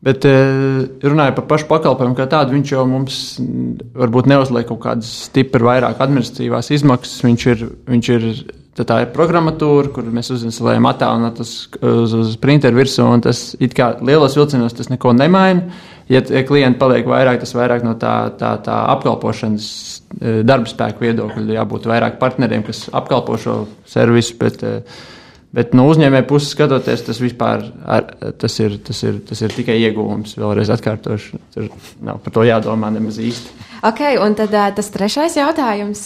Bet 0.00 0.24
e, 0.24 0.32
runājot 1.04 1.36
par 1.36 1.44
pašu 1.50 1.66
pakalpojumu, 1.68 2.16
kā 2.16 2.24
tādu, 2.30 2.54
viņš 2.56 2.70
jau 2.72 2.86
mums 2.88 3.18
varbūt 4.00 4.30
neuzliek 4.32 4.64
kaut 4.70 4.80
kādas 4.86 5.10
stipri 5.26 5.66
vairāk 5.66 6.00
administratīvās 6.00 6.72
izmaksas. 6.72 7.20
Viņš 7.26 7.44
ir, 7.52 7.66
viņš 7.90 8.10
ir 8.14 8.24
tā 8.80 9.02
ir 9.04 9.10
programmatūra, 9.12 9.90
kur 9.92 10.08
mēs 10.08 10.32
uzinstalējam 10.32 10.88
attēlu 10.88 11.28
uz, 11.44 11.52
uz, 11.84 12.16
uz 12.16 12.32
printeru 12.40 12.80
virsū, 12.80 13.04
un 13.12 13.26
tas 13.28 13.50
it 13.60 13.76
kā 13.76 13.92
lielos 14.00 14.38
vilcienos 14.40 14.78
tas 14.78 14.88
neko 14.88 15.12
nemaina. 15.18 15.68
Ja, 16.10 16.24
ja 16.24 16.42
klienti 16.48 16.80
paliek 16.80 17.04
vairāk, 17.06 17.42
tas 17.44 17.52
vairāk 17.54 17.84
no 17.86 17.92
tā, 18.00 18.14
tā, 18.40 18.56
tā 18.64 18.80
apkalpošanas 18.96 19.68
e, 20.16 20.40
darba 20.48 20.66
spēka 20.66 21.04
viedokļa, 21.04 21.60
jābūt 21.60 21.92
vairāk 21.92 22.16
partneriem, 22.18 22.64
kas 22.66 22.86
apkalpo 22.88 23.36
šo 23.38 23.60
servisu. 23.86 24.40
Bet, 24.40 24.64
uh, 24.64 25.04
Bet 25.50 25.72
no 25.74 25.88
uzņēmēja 25.90 26.28
puses 26.30 26.52
skatoties, 26.54 27.00
tas 27.08 27.18
vispār 27.18 27.64
ar, 27.82 28.04
tas 28.38 28.54
ir, 28.62 28.76
tas 28.86 29.00
ir, 29.02 29.16
tas 29.26 29.40
ir 29.42 29.50
tikai 29.50 29.80
ieguvums. 29.82 30.36
Vēlreiz 30.38 30.70
atkārtošu, 30.70 31.40
tur 31.50 31.66
nav 32.06 32.20
par 32.22 32.34
to 32.36 32.44
jādomā 32.46 32.92
nemaz 32.94 33.18
īsti. 33.18 33.56
Ok, 33.88 34.04
un 34.22 34.36
tad 34.38 34.54
tas 34.76 34.92
trešais 34.94 35.34
jautājums 35.40 36.04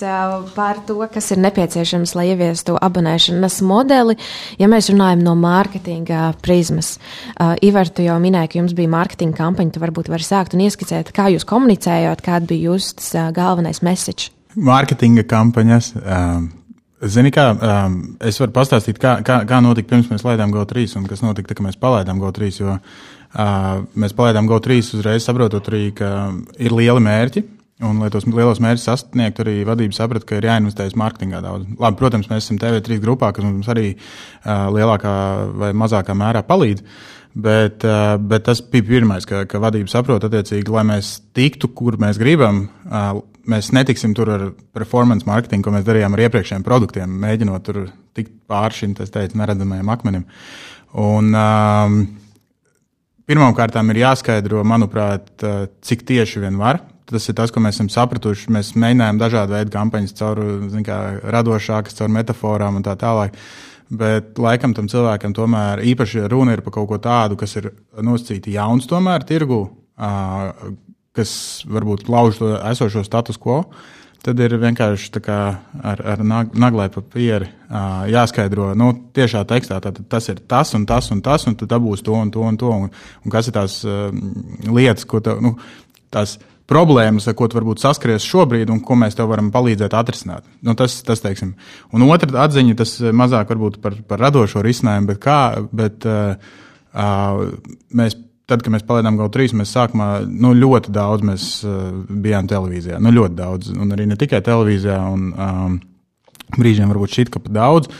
par 0.54 0.80
to, 0.88 0.96
kas 1.12 1.28
ir 1.34 1.42
nepieciešams, 1.44 2.14
lai 2.16 2.30
ieviestu 2.30 2.78
abonēšanas 2.80 3.58
modeli. 3.66 4.16
Ja 4.62 4.70
mēs 4.70 4.88
runājam 4.94 5.26
no 5.26 5.36
mārketinga 5.36 6.30
prizmas, 6.40 6.94
Ivar, 7.66 7.92
tu 7.92 8.06
jau 8.06 8.16
minēji, 8.22 8.54
ka 8.54 8.62
jums 8.62 8.78
bija 8.78 8.94
mārketinga 8.96 9.42
kampaņa, 9.42 9.76
tu 9.76 9.84
varbūt 9.84 10.08
vari 10.14 10.24
sākt 10.24 10.56
un 10.56 10.64
ieskicēt, 10.64 11.12
kā 11.12 11.28
jūs 11.34 11.44
komunicējāt, 11.50 12.24
kāda 12.24 12.48
bija 12.48 12.70
jūsu 12.70 13.28
galvenais 13.36 13.84
message. 13.84 14.32
Mārketinga 14.54 15.28
kampaņas. 15.28 15.96
Um 16.00 16.52
Zini, 17.04 17.28
kā 17.34 17.50
um, 17.52 17.96
es 18.24 18.38
varu 18.40 18.52
pastāstīt, 18.54 18.98
kā, 19.00 19.18
kā, 19.26 19.42
kā 19.48 19.58
notika 19.64 19.90
pirms 19.90 20.08
mēs 20.12 20.24
laidām 20.24 20.52
GO3 20.54 20.86
un 21.00 21.08
kas 21.10 21.24
notika, 21.24 21.50
tad, 21.50 21.58
kad 21.58 21.66
mēs 21.66 21.80
palaidām 21.80 22.20
GO3. 22.22 22.50
Jo 22.62 22.76
uh, 22.76 23.82
mēs 24.00 24.14
palaidām 24.16 24.48
GO3 24.48 24.78
uzreiz 24.98 25.26
saprotot 25.26 25.68
arī, 25.72 25.88
ka 25.96 26.08
ir 26.56 26.74
lieli 26.76 27.04
mērķi. 27.04 27.44
Un, 27.84 27.98
lai 27.98 28.06
tos 28.14 28.24
lielos 28.28 28.60
mērķus 28.62 28.86
sasniegtu, 28.86 29.42
arī 29.42 29.56
vadība 29.66 29.96
saprata, 29.96 30.24
ka 30.28 30.38
ir 30.38 30.46
jāinvestējas 30.46 30.94
mārketingā 30.96 31.40
daudz. 31.42 31.66
Labi, 31.82 31.98
protams, 31.98 32.30
mēs 32.30 32.46
esam 32.46 32.60
TV3 32.62 33.00
grupā, 33.02 33.32
kas 33.34 33.44
mums 33.44 33.68
arī 33.72 33.88
uh, 33.96 34.70
lielākā 34.72 35.14
vai 35.58 35.72
mazākā 35.76 36.14
mērā 36.16 36.44
palīdz. 36.46 36.86
Bet, 37.34 37.82
uh, 37.82 38.14
bet 38.22 38.46
tas 38.46 38.62
bija 38.70 38.86
pirmais, 38.92 39.26
ka, 39.26 39.42
ka 39.50 39.58
vadība 39.60 39.90
saprot, 39.90 40.24
attiecīgi, 40.24 40.70
lai 40.70 40.86
mēs 40.94 41.16
tiktu, 41.34 41.72
kur 41.74 41.98
mēs 42.00 42.22
gribam, 42.22 42.68
uh, 42.86 43.18
mēs 43.50 43.70
netiksim 43.76 44.14
tur 44.16 44.30
ar 44.34 44.44
performance 44.76 45.26
marketingu, 45.28 45.66
ko 45.66 45.74
mēs 45.74 45.86
darījām 45.86 46.16
ar 46.16 46.24
iepriekšējiem 46.26 46.66
produktiem, 46.66 47.16
mēģinot 47.24 47.66
tur 47.66 47.80
tikt 48.16 48.34
pāri 48.50 48.78
šim 48.80 48.96
teicu, 48.98 49.38
neredzamajam 49.40 49.90
akmenim. 49.94 50.28
Un, 50.94 51.32
um, 51.34 52.04
Pirmkārt, 53.24 53.72
ir 53.88 54.02
jāskaidro, 54.02 54.60
manuprāt, 54.68 55.30
uh, 55.40 55.64
cik 55.80 56.02
tieši 56.04 56.42
vien 56.42 56.58
var. 56.60 56.82
Tas 57.08 57.24
ir 57.28 57.36
tas, 57.36 57.52
ko 57.52 57.60
mēs 57.64 57.78
esam 57.78 57.88
sapratuši. 57.92 58.50
Mēs 58.52 58.74
mēģinājām 58.80 59.20
dažādu 59.20 59.56
veidu 59.56 59.72
kampaņas, 59.72 60.12
caur 60.18 60.40
kā, 60.84 60.98
radošākas, 61.32 61.96
caur 61.96 62.12
metaforām 62.12 62.76
un 62.76 62.84
tā 62.84 62.92
tālāk. 63.00 63.36
Bet 63.88 64.36
laikam 64.40 64.74
tam 64.76 64.90
cilvēkam 64.92 65.32
tomēr 65.36 65.80
īpaši 65.88 66.26
runa 66.32 66.56
ir 66.56 66.62
par 66.64 66.76
kaut 66.76 66.88
ko 66.92 67.00
tādu, 67.00 67.38
kas 67.40 67.56
ir 67.60 67.70
nosacīti 68.04 68.56
jauns 68.58 68.88
tomēr 68.88 69.24
tirgu, 69.28 69.60
uh, 69.96 70.52
kas 71.14 71.34
varbūt 71.70 72.08
lauž 72.10 72.40
to 72.40 72.54
esošo 72.70 73.04
status 73.06 73.38
quo, 73.40 73.62
tad 74.24 74.40
ir 74.40 74.56
vienkārši 74.60 75.20
ar, 75.28 76.00
ar 76.00 76.22
naglai 76.24 76.88
papīri 76.92 77.50
jāskaidro 78.10 78.72
nu, 78.78 78.92
tiešā 79.14 79.44
tekstā. 79.48 79.80
Tad 79.84 80.00
tas 80.08 80.30
ir 80.32 80.40
tas 80.48 80.72
un 80.74 80.86
tas 80.88 81.10
un 81.12 81.20
tas, 81.22 81.44
un 81.46 81.58
tad 81.60 81.70
dabūs 81.74 82.02
to 82.04 82.16
un 82.16 82.32
to 82.32 82.40
un 82.40 82.56
to. 82.56 82.72
Un, 82.86 82.90
un 83.24 83.34
kas 83.34 83.50
ir 83.50 83.56
tās 83.58 83.82
lietas, 84.64 85.04
ko 85.04 85.20
tev, 85.20 85.44
nu, 85.44 85.58
tās 86.14 86.38
problēmas, 86.70 87.26
ar 87.28 87.36
ko 87.36 87.48
tu 87.48 87.58
varbūt 87.58 87.82
saskaries 87.82 88.24
šobrīd, 88.24 88.70
un 88.72 88.80
ko 88.84 88.96
mēs 88.96 89.18
tev 89.18 89.28
varam 89.28 89.50
palīdzēt 89.52 89.94
atrisināt. 89.96 90.46
Nu, 90.64 90.72
tas, 90.78 90.96
tas 91.04 91.20
teiksim. 91.20 91.52
Un 91.92 92.06
otra 92.08 92.46
atziņa, 92.46 92.76
tas 92.80 92.96
mazāk 93.12 93.52
varbūt 93.52 93.80
par, 93.84 93.98
par 94.08 94.22
radošo 94.24 94.64
risinājumu, 94.64 95.10
bet 95.12 95.20
kā, 95.24 95.40
bet 95.76 96.08
uh, 96.08 96.54
uh, 96.96 97.44
mēs 97.92 98.16
tad, 98.50 98.62
kad 98.62 98.72
mēs 98.74 98.84
palaidām 98.86 99.18
GO 99.18 99.28
trīs, 99.32 99.54
mēs 99.56 99.72
sākumā 99.74 100.08
nu, 100.28 100.52
ļoti 100.58 100.92
daudz 100.94 101.24
mēs, 101.26 101.48
uh, 101.66 101.90
bijām 102.24 102.48
televīzijā. 102.50 103.00
Nu, 103.02 103.12
ļoti 103.14 103.38
daudz, 103.38 103.72
un 103.72 103.94
arī 103.96 104.08
ne 104.10 104.18
tikai 104.20 104.42
televīzijā, 104.44 104.98
un 105.14 105.30
um, 105.32 105.78
brīžiem 106.58 106.92
varbūt 106.92 107.16
šķiet, 107.16 107.32
ka 107.32 107.42
pat 107.44 107.56
daudz. 107.56 107.90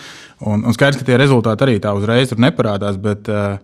Un, 0.45 0.67
un 0.67 0.77
skaidrs, 0.77 1.01
ka 1.01 1.09
tie 1.09 1.19
rezultāti 1.21 1.65
arī 1.65 1.79
tā 1.81 1.95
uzreiz 1.97 2.33
tur 2.33 2.43
neparādās, 2.45 2.99
bet 3.01 3.31
uh, 3.33 3.57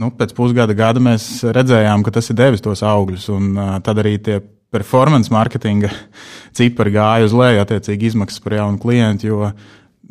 nu, 0.00 0.10
pēc 0.16 0.32
pusgada 0.36 0.76
gada 0.76 1.02
mēs 1.02 1.44
redzējām, 1.54 2.04
ka 2.06 2.14
tas 2.16 2.30
ir 2.32 2.40
devis 2.40 2.64
tos 2.64 2.84
augļus, 2.86 3.28
un 3.34 3.52
uh, 3.58 3.76
tad 3.84 4.00
arī 4.02 4.16
tie 4.22 4.40
performance 4.74 5.32
marketinga 5.34 5.92
cipari 6.56 6.94
gāja 6.96 7.28
uz 7.28 7.36
leju, 7.36 7.62
attiecīgi 7.62 8.14
izmaksas 8.14 8.42
par 8.44 8.58
jaunu 8.58 8.80
klientu. 8.82 9.28
Jo 9.28 9.52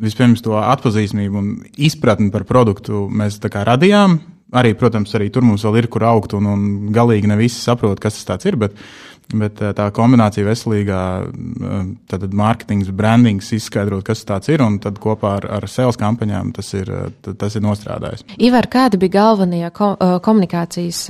vispirms 0.00 0.42
to 0.42 0.56
atpazīstamību 0.58 1.38
un 1.38 1.50
izpratni 1.78 2.32
par 2.34 2.46
produktu 2.48 3.04
mēs 3.14 3.38
radījām, 3.38 4.18
arī, 4.54 4.74
protams, 4.78 5.14
arī 5.18 5.30
tur 5.32 5.46
mums 5.46 5.64
vēl 5.66 5.82
ir 5.82 5.90
kur 5.92 6.06
augt, 6.08 6.36
un, 6.38 6.46
un 6.50 6.68
galīgi 6.94 7.30
ne 7.30 7.38
visi 7.40 7.60
saprot, 7.60 8.00
kas 8.02 8.22
tas 8.26 8.46
ir. 8.48 8.58
Bet, 8.60 8.76
bet 9.32 9.62
eh, 9.64 9.72
tā 9.76 9.88
kombinācija 9.94 10.46
veselīgā, 10.46 11.00
eh, 11.24 11.88
tad 12.10 12.26
mārketings, 12.36 12.92
brandings, 12.94 13.50
izskaidrot, 13.56 14.04
kas 14.06 14.24
tas 14.28 14.50
ir, 14.52 14.64
un 14.64 14.78
tad 14.82 15.00
kopā 15.02 15.36
ar, 15.40 15.48
ar 15.58 15.68
sales 15.70 15.98
kampaņām 16.00 16.54
tas 16.56 16.72
ir, 16.76 16.90
eh, 16.90 17.34
tas 17.34 17.56
ir 17.56 17.64
nostrādājis. 17.64 18.26
Ivar, 18.38 18.68
kādi 18.70 19.00
bija 19.00 19.18
galvenie 19.20 19.66
ko 19.74 19.94
komunikācijas 20.24 21.06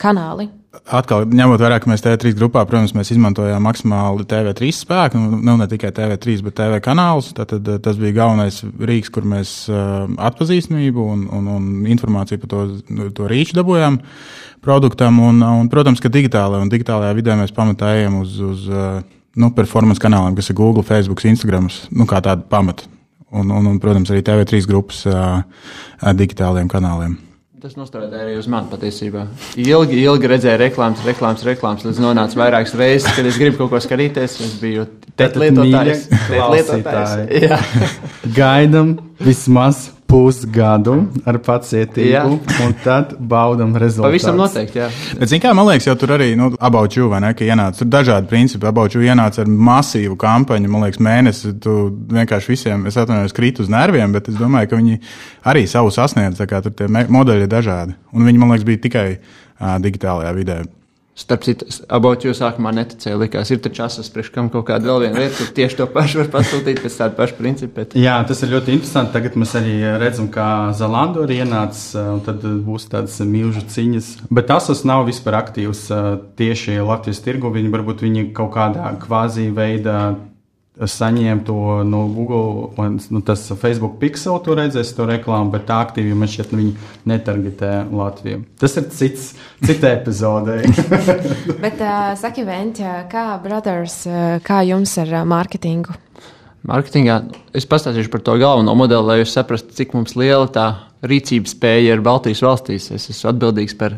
kanāli? 0.00 0.50
Atkal, 0.70 1.24
ņemot 1.26 1.58
vērā, 1.58 1.80
ka 1.82 1.90
mēs 1.90 2.02
TV3 2.04 2.30
grupā, 2.38 2.60
protams, 2.62 2.92
mēs 2.94 3.08
izmantojām 3.10 3.64
maksimāli 3.66 4.22
TV3 4.30 4.68
spēku, 4.74 5.18
nu, 5.18 5.38
nu 5.42 5.56
ne 5.58 5.66
tikai 5.66 5.88
TV3, 5.94 6.36
bet 6.46 6.54
TV 6.60 6.76
kanālus. 6.84 7.32
Tad 7.34 7.56
tas 7.82 7.96
bija 7.98 8.14
galvenais 8.20 8.60
rīks, 8.62 9.10
kur 9.10 9.26
mēs 9.26 9.54
uh, 9.66 10.04
atpazīstamību 10.28 11.06
un, 11.10 11.24
un, 11.34 11.48
un 11.56 11.64
informāciju 11.90 12.42
par 12.44 12.52
to, 12.52 12.60
to 13.16 13.26
rīču 13.30 13.56
dabūjām 13.58 13.98
produktam. 14.62 15.18
Un, 15.26 15.42
un, 15.42 15.70
protams, 15.72 16.02
ka 16.02 16.12
digitālajā 16.14 16.68
digitālajā 16.70 17.16
vidē 17.18 17.34
mēs 17.40 17.54
pamatā 17.56 17.90
ejam 17.96 18.20
uz, 18.20 18.36
uz 18.38 18.68
uh, 18.70 19.00
nu, 19.42 19.50
performance 19.56 20.02
kanāliem, 20.02 20.36
kas 20.38 20.52
ir 20.52 20.58
Google, 20.60 20.86
Facebook, 20.86 21.24
Instagram, 21.26 21.66
nu, 21.90 22.06
kā 22.06 22.22
tādu 22.22 22.46
pamatu. 22.46 22.86
Un, 23.34 23.50
un, 23.50 23.66
un, 23.72 23.82
protams, 23.82 24.14
arī 24.14 24.22
TV3 24.22 24.62
grupas 24.70 25.02
uh, 25.10 25.42
digitālajiem 26.14 26.70
kanāliem. 26.70 27.18
Tas 27.60 27.74
nostādīja 27.76 28.22
arī 28.24 28.36
uz 28.40 28.46
mani 28.48 28.70
patiesībā. 28.72 29.26
Ilgi, 29.60 29.98
ilgi 30.00 30.28
redzēju 30.30 30.60
reklāmas, 30.62 31.02
reklāmas, 31.04 31.42
reklāmas, 31.44 31.82
līdz 31.84 31.98
nonāca 32.00 32.38
vairākas 32.40 32.72
reizes, 32.80 33.10
kad 33.12 33.26
es 33.28 33.36
gribu 33.36 33.58
kaut 33.58 33.74
ko 33.74 33.80
skatīties. 33.84 34.38
Es 34.46 34.54
biju 34.62 34.86
lietotājs. 35.20 36.06
lietotājs. 36.54 37.66
Gaidam 38.38 38.94
vismaz 39.20 39.90
pusgadu 40.10 40.96
ar 41.28 41.38
pacietību, 41.44 42.10
jā. 42.10 42.22
un 42.64 42.74
tad 42.84 43.14
baudam 43.18 43.72
rezultātu. 43.78 44.08
Pavisam 44.08 44.38
noteikti, 44.40 44.80
jā. 44.82 44.88
Bet, 45.20 45.30
zin, 45.30 45.42
kā, 45.42 45.52
man 45.56 45.68
liekas, 45.68 45.86
jau 45.88 45.96
tur 46.00 46.14
arī 46.16 46.32
nu, 46.38 46.50
abauču, 46.58 47.06
vai 47.12 47.22
ne, 47.24 47.32
ka 47.38 47.46
ienāca 47.46 47.82
tur 47.82 47.90
dažādi 47.92 48.30
principi. 48.30 48.68
Abauču 48.70 49.04
ienāca 49.04 49.44
ar 49.44 49.52
masīvu 49.70 50.18
kampaņu, 50.20 50.72
man 50.72 50.86
liekas, 50.86 51.02
mēnesi. 51.06 51.54
Tu 51.62 51.76
vienkārši 52.16 52.54
visiem, 52.54 52.88
es 52.90 52.98
atvainojos, 53.00 53.36
krīt 53.36 53.62
uz 53.62 53.70
nerviem, 53.72 54.16
bet 54.16 54.32
es 54.32 54.38
domāju, 54.40 54.72
ka 54.72 54.82
viņi 54.82 55.00
arī 55.52 55.64
savu 55.70 55.94
sasniedz. 55.94 56.42
Tur 56.50 56.74
tie 56.76 56.90
modeļi 56.90 57.46
ir 57.46 57.54
dažādi. 57.54 57.96
Un 58.16 58.26
viņi, 58.26 58.42
man 58.42 58.54
liekas, 58.54 58.66
bija 58.66 58.84
tikai 58.88 59.06
uh, 59.14 59.78
digitālajā 59.82 60.34
vidē. 60.36 60.60
Starp 61.20 61.42
citu, 61.44 61.66
abot 61.92 62.22
jūs 62.24 62.38
sākumā 62.40 62.70
neticēju, 62.72 63.18
likās, 63.20 63.50
ir 63.52 63.58
taču 63.60 63.82
asas 63.84 64.08
priekš 64.12 64.30
kam 64.32 64.48
kaut 64.52 64.64
kāda 64.70 64.88
vēl 64.88 65.02
viena 65.04 65.20
lieta, 65.20 65.36
kur 65.36 65.50
tieši 65.58 65.76
to 65.76 65.86
pašu 65.92 66.22
var 66.22 66.30
pasūtīt 66.32 66.80
pēc 66.80 66.96
tāda 66.96 67.16
paša 67.18 67.36
principa. 67.36 67.82
Bet... 67.82 67.96
Jā, 68.00 68.14
tas 68.28 68.40
ir 68.40 68.54
ļoti 68.54 68.72
interesanti. 68.78 69.12
Tagad 69.18 69.36
mēs 69.40 69.52
arī 69.60 69.74
redzam, 70.00 70.30
kā 70.32 70.48
Zelanda 70.78 71.26
arī 71.26 71.42
ienāca, 71.44 72.06
un 72.14 72.24
tad 72.24 72.46
būs 72.64 72.88
tādas 72.92 73.18
milzu 73.20 73.66
ciņas. 73.68 74.10
Bet 74.32 74.52
asas 74.54 74.80
nav 74.88 75.04
vispār 75.10 75.36
aktīvs 75.42 75.84
tieši 76.40 76.80
Latvijas 76.80 77.20
tirgu. 77.26 77.52
Viņi 77.52 77.74
varbūt 77.76 78.06
viņi 78.06 78.26
kaut 78.36 78.54
kādā 78.56 78.88
kvāzī 79.04 79.50
veidā 79.52 80.00
saņēmu 80.80 81.44
to 81.44 81.56
no 81.84 82.02
Google, 82.14 82.70
un 82.80 82.98
nu, 83.12 83.20
tas 83.26 83.42
Facebook 83.60 83.98
pixel, 84.00 84.38
tu 84.44 84.56
redzēsi 84.56 84.94
to 84.96 85.06
reklāmu, 85.10 85.52
bet 85.52 85.66
tā 85.68 85.80
aktīvi 85.84 86.16
man 86.16 86.30
šķiet, 86.30 86.54
viņi 86.56 86.72
netargetē 87.10 87.72
Latviju. 87.92 88.44
Tas 88.60 88.76
ir 88.80 88.88
cits, 88.94 89.32
cita 89.64 89.94
epizode. 89.98 90.60
bet, 91.64 91.80
uh, 91.80 92.12
saki, 92.20 92.46
Ventja, 92.48 93.02
kā 93.10 93.26
Brothers, 93.42 94.02
kā 94.46 94.62
jums 94.68 94.96
ar 95.02 95.20
mārketingu? 95.28 95.96
Mārketingā 96.68 97.22
es 97.56 97.64
pastāstīšu 97.68 98.12
par 98.12 98.24
to 98.24 98.36
galveno 98.40 98.74
modeli, 98.76 99.06
lai 99.08 99.20
jūs 99.22 99.32
saprastu, 99.32 99.72
cik 99.76 99.94
mums 99.96 100.16
liela 100.18 100.48
tā 100.52 100.66
rīcības 101.08 101.54
spēja 101.56 101.94
ir 101.94 102.02
Baltijas 102.04 102.42
valstīs. 102.44 102.90
Es 102.92 103.08
esmu 103.12 103.30
atbildīgs 103.32 103.76
par 103.80 103.96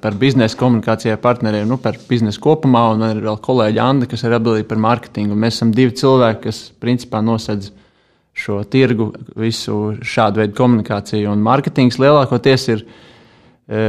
par 0.00 0.14
biznesa 0.16 0.56
komunikācijai 0.56 1.18
partneriem, 1.20 1.66
nu, 1.68 1.76
par 1.80 1.98
biznesu 2.08 2.40
kopumā, 2.42 2.84
un 2.94 3.04
ir 3.10 3.22
vēl 3.24 3.38
kolēģi 3.44 3.80
Anna, 3.82 4.08
kas 4.08 4.24
ir 4.24 4.36
atbildīga 4.36 4.68
par 4.70 4.80
mārketingu. 4.80 5.36
Mēs 5.38 5.58
esam 5.58 5.72
divi 5.76 5.94
cilvēki, 5.98 6.42
kas 6.46 6.60
principā 6.80 7.20
nosedz 7.24 7.72
šo 8.32 8.62
tirgu, 8.72 9.10
visu 9.36 9.98
šādu 10.00 10.42
veidu 10.42 10.56
komunikāciju. 10.56 11.32
Un 11.34 11.44
mārketings 11.44 12.00
lielākoties 12.00 12.68
ir 12.72 12.84
e, 12.84 13.82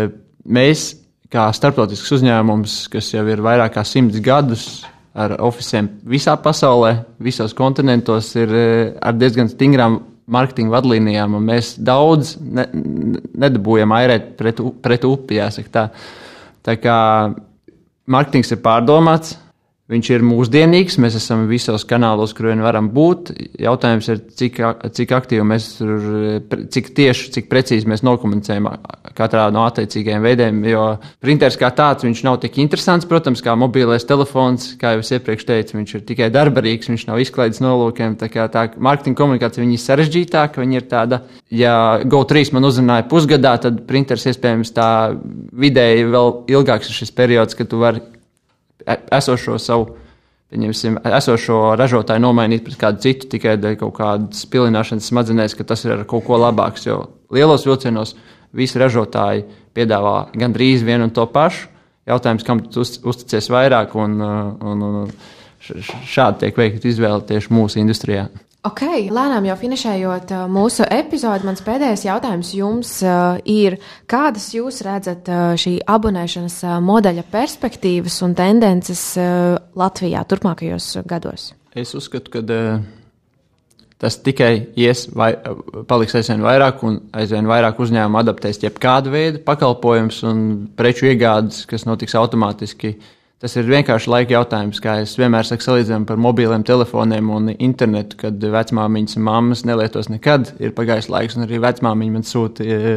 mēs, 0.43 0.89
kā 1.31 1.47
starptautisks 1.55 2.17
uzņēmums, 2.17 2.79
kas 2.93 3.13
jau 3.13 3.23
ir 3.31 3.43
vairāk 3.43 3.77
kā 3.77 3.85
simts 3.87 4.19
gadus 4.23 4.67
ar 5.13 5.37
oficiāliem 5.45 5.91
visā 6.09 6.35
pasaulē, 6.41 6.97
visos 7.23 7.55
kontinentos, 7.55 8.33
ir 8.35 8.51
e, 8.51 8.65
ar 8.99 9.15
diezgan 9.15 9.51
stingrām 9.53 10.01
marketinga 10.31 10.77
vadlīnijām, 10.77 11.38
un 11.38 11.47
mēs 11.47 11.73
daudz 11.83 12.36
ne, 12.39 12.67
nedabūjam 12.73 13.93
airēt 13.95 14.33
pret, 14.39 14.62
pret 14.83 15.07
upi. 15.07 15.39
Tā. 15.73 15.88
tā 16.63 16.77
kā 16.79 16.97
marketings 18.07 18.53
ir 18.55 18.62
pārdomāts, 18.63 19.38
Viņš 19.91 20.09
ir 20.15 20.21
mūsdienīgs, 20.23 20.95
mēs 21.03 21.17
esam 21.19 21.41
visos 21.49 21.83
kanālos, 21.83 22.31
kur 22.31 22.47
vien 22.47 22.61
varam 22.63 22.85
būt. 22.95 23.33
Jautājums 23.59 24.05
ir, 24.13 24.21
cik, 24.39 24.61
cik 24.95 25.11
aktīvi 25.11 25.43
mēs 25.43 25.65
tur, 25.75 26.05
cik 26.71 26.93
tieši, 26.95 27.33
cik 27.35 27.49
precīzi 27.51 27.89
mēs 27.91 27.99
nokomunicējam 28.07 28.69
katrā 29.17 29.49
no 29.51 29.65
attiecīgajiem 29.67 30.23
veidiem. 30.23 30.61
Jo 30.71 30.85
printers 31.19 31.59
kā 31.59 31.67
tāds, 31.75 32.07
viņš 32.07 32.21
nav 32.23 32.39
tik 32.45 32.61
interesants, 32.63 33.09
protams, 33.11 33.43
kā 33.43 33.57
mobilais 33.59 34.07
telefons, 34.07 34.69
kā 34.79 34.95
jau 34.95 35.03
es 35.03 35.11
iepriekš 35.19 35.49
teicu, 35.51 35.77
viņš 35.81 35.93
ir 35.99 36.07
tikai 36.13 36.31
darbarīgs, 36.31 36.87
viņš 36.93 37.05
nav 37.11 37.19
izklaides 37.19 37.59
nolūkiem. 37.67 38.15
Tā 38.23 38.31
kā 38.31 38.47
tā 38.55 38.69
mārketinga 38.79 39.19
komunikācija 39.19 39.67
ir 39.67 39.83
sarežģītāka, 39.83 40.63
viņa 40.63 40.79
ir 40.79 40.89
tāda, 40.95 41.25
ja 41.51 41.75
GO3 42.07 42.55
man 42.55 42.71
uzrunāja 42.71 43.09
pusgadā, 43.11 43.57
tad 43.67 43.83
printers 43.91 44.31
iespējams 44.31 44.71
tā 44.79 44.89
vidēji 45.51 46.07
vēl 46.15 46.35
ilgāks 46.55 46.87
ir 46.87 47.01
šis 47.03 47.17
periods, 47.19 47.59
kad 47.59 47.67
tu 47.67 47.83
vari 47.83 48.07
esošo 48.87 49.59
savu. 49.61 49.91
Esošo 50.53 51.73
ražotāju 51.79 52.21
nomainīt 52.21 52.61
pret 52.61 52.77
kādu 52.77 53.01
citu 53.01 53.31
tikai 53.31 53.55
dēļ 53.57 53.77
kaut 53.79 53.95
kādas 53.97 54.43
pilināšanas 54.53 55.07
smadzenēs, 55.09 55.55
ka 55.57 55.65
tas 55.65 55.81
ir 55.85 55.95
ar 55.95 56.03
kaut 56.09 56.27
ko 56.27 56.37
labāks. 56.37 56.85
Jo 56.85 56.99
lielos 57.33 57.65
vilcienos 57.65 58.13
visi 58.53 58.77
ražotāji 58.77 59.47
piedāvā 59.73 60.29
gandrīz 60.37 60.85
vienu 60.85 61.09
un 61.09 61.15
to 61.15 61.25
pašu. 61.25 61.71
Jautājums, 62.05 62.43
kam 62.45 62.59
tu 62.67 62.83
uzticies 62.83 63.47
vairāk, 63.49 63.95
un, 63.95 64.19
un, 64.21 64.81
un 64.83 65.11
šādi 65.63 66.43
tiek 66.43 66.57
veikta 66.59 66.89
izvēle 66.91 67.23
tieši 67.29 67.53
mūsu 67.55 67.79
industrijā. 67.79 68.27
Ok, 68.63 68.86
lēnām 69.12 69.43
jau 69.43 69.58
finišējot 69.60 70.30
uh, 70.32 70.43
mūsu 70.47 70.86
epizodi, 70.88 71.43
mans 71.43 71.60
pēdējais 71.65 72.06
jautājums 72.06 72.54
jums 72.56 72.91
uh, 73.04 73.36
ir, 73.43 73.76
kādas 74.08 74.45
jūs 74.56 74.78
redzat 74.88 75.28
uh, 75.28 75.41
šī 75.60 75.82
abonēšanas 75.91 76.62
modeļa 76.80 77.26
perspektīvas 77.34 78.21
un 78.23 78.38
tendences 78.39 79.02
Latvijā 79.76 80.21
turpmākajos 80.32 80.93
gados? 81.12 81.49
Es 81.76 81.91
uzskatu, 81.97 82.32
ka 82.38 82.43
tas 83.99 84.17
tikai 84.23 84.54
ies, 84.80 85.10
vai, 85.12 85.34
paliks 85.89 86.15
aizvien 86.21 86.47
vairāk 86.47 86.86
un 86.88 87.02
aizvien 87.19 87.49
vairāk 87.52 87.84
uzņēmumu 87.84 88.21
adaptēs 88.21 88.63
jebkādu 88.63 89.12
veidu 89.12 89.43
pakalpojumus 89.43 90.21
un 90.32 90.39
preču 90.80 91.12
iegādes, 91.12 91.65
kas 91.67 91.84
notiks 91.89 92.15
automātiski 92.15 92.95
Tas 93.43 93.58
ir 93.60 93.65
vienkārši 93.67 94.08
laika 94.08 94.38
jautājums, 94.38 94.77
kā 94.79 95.01
es 95.03 95.17
vienmēr 95.19 95.43
saku, 95.43 95.65
salīdzinām 95.65 96.06
par 96.08 96.19
mobiliem 96.21 96.62
telefoniem 96.63 97.27
un 97.36 97.49
internetu, 97.51 98.15
kad 98.21 98.39
vecmāmiņas 98.39 99.17
un 99.19 99.25
mammas 99.25 99.65
nelietos 99.67 100.08
nekad. 100.08 100.53
Ir 100.63 100.71
pagājis 100.77 101.10
laiks, 101.12 101.36
un 101.36 101.43
arī 101.43 101.58
vecmāmiņa 101.60 102.13
man 102.13 102.23
sūta, 102.23 102.63
e, 102.63 102.93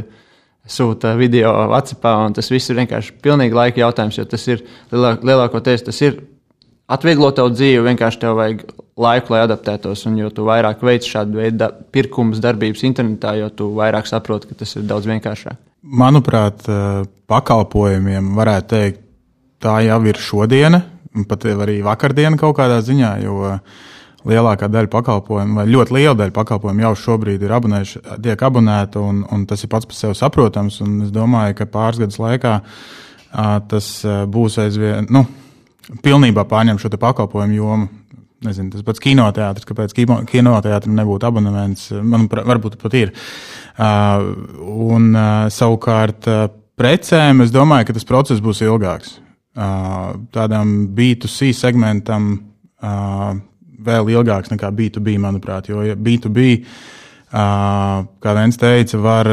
sūta 0.71 1.17
video 1.19 1.51
un 1.67 2.37
tas 2.37 2.51
viss 2.53 2.71
ir 2.71 2.79
vienkārši 2.79 3.17
pilnīgi 3.25 3.59
laika 3.59 3.83
jautājums, 3.83 4.21
jo 4.21 4.25
tas 4.31 4.47
ir 4.47 4.63
lielākoties 4.95 5.83
tas 5.89 5.99
ir 6.07 6.21
atvieglot 6.95 7.41
tavu 7.41 7.51
dzīvi, 7.51 7.83
vienkārši 7.89 8.21
tev 8.23 8.39
vajag 8.39 8.63
laiku, 9.03 9.35
lai 9.35 9.41
adaptētos, 9.49 10.05
un 10.07 10.21
jo 10.21 10.31
vairāk 10.47 10.85
veic 10.87 11.09
šādu 11.11 11.41
veidu 11.41 11.59
da 11.65 11.73
pirkums 11.75 12.39
darbības 12.45 12.85
internetā, 12.87 13.35
jo 13.41 13.51
tu 13.51 13.73
vairāk 13.75 14.07
saproti, 14.07 14.53
ka 14.53 14.63
tas 14.63 14.77
ir 14.79 14.87
daudz 14.87 15.11
vienkāršāk. 15.11 15.59
Manuprāt, 15.83 16.63
e, 16.71 17.03
pakalpojumiem 17.27 18.31
varētu 18.39 18.73
teikt, 18.77 19.03
tā 19.63 19.81
jau 19.87 20.01
ir 20.09 20.21
šodiena, 20.21 20.83
pat 21.29 21.47
arī 21.49 21.81
vakardiena 21.85 22.39
kaut 22.41 22.57
kādā 22.59 22.81
ziņā, 22.85 23.13
jo 23.25 23.57
lielākā 24.27 24.69
daļa 24.73 24.91
pakalpojumu, 24.91 25.61
vai 25.61 25.67
ļoti 25.71 25.95
liela 25.95 26.17
daļa 26.19 26.35
pakalpojumu 26.35 26.83
jau 26.83 26.95
šobrīd 27.05 27.45
ir 27.47 27.55
abonējuši, 27.57 28.03
tiek 28.25 28.47
abonēta, 28.49 29.03
un, 29.03 29.23
un 29.33 29.45
tas 29.49 29.63
ir 29.63 29.71
pats 29.73 29.87
par 29.89 29.99
sevi 29.99 30.19
saprotams. 30.19 30.81
Es 31.07 31.13
domāju, 31.15 31.57
ka 31.61 31.69
pāris 31.71 32.03
gadus 32.03 32.19
laikā 32.23 32.57
tas 33.71 33.91
būs 34.33 34.59
aizvien, 34.63 35.07
nu, 35.13 35.23
pilnībā 36.03 36.47
pārņem 36.49 36.81
šo 36.83 36.91
pakalpojumu 36.97 37.61
jomu. 37.61 37.89
Nezinu, 38.47 38.69
tas 38.69 38.85
pats 38.85 39.01
kinoteātris, 39.01 39.65
kāpēc 39.65 39.95
kinoteātrim 40.29 40.93
nebūtu 40.99 41.25
abonements, 41.25 41.87
manuprāt, 42.05 42.45
varbūt 42.47 42.77
pat 42.83 42.97
ir. 42.99 43.15
Uh, 43.81 44.27
un 44.93 45.09
uh, 45.17 45.47
savukārt 45.53 46.29
uh, 46.29 46.43
precēm 46.77 47.41
es 47.47 47.55
domāju, 47.55 47.89
ka 47.89 47.97
tas 47.97 48.07
process 48.09 48.45
būs 48.45 48.61
ilgāks 48.67 49.17
tādam 49.57 50.73
B2C 50.97 51.53
segmentam 51.57 52.35
vēl 53.87 54.11
ilgāks 54.13 54.53
nekā 54.53 54.71
B2B, 54.77 55.17
manuprāt. 55.23 55.71
Jo 55.71 55.85
B2B, 55.97 56.49
kā 57.33 58.35
viens 58.37 58.61
teica, 58.61 59.01
var, 59.01 59.31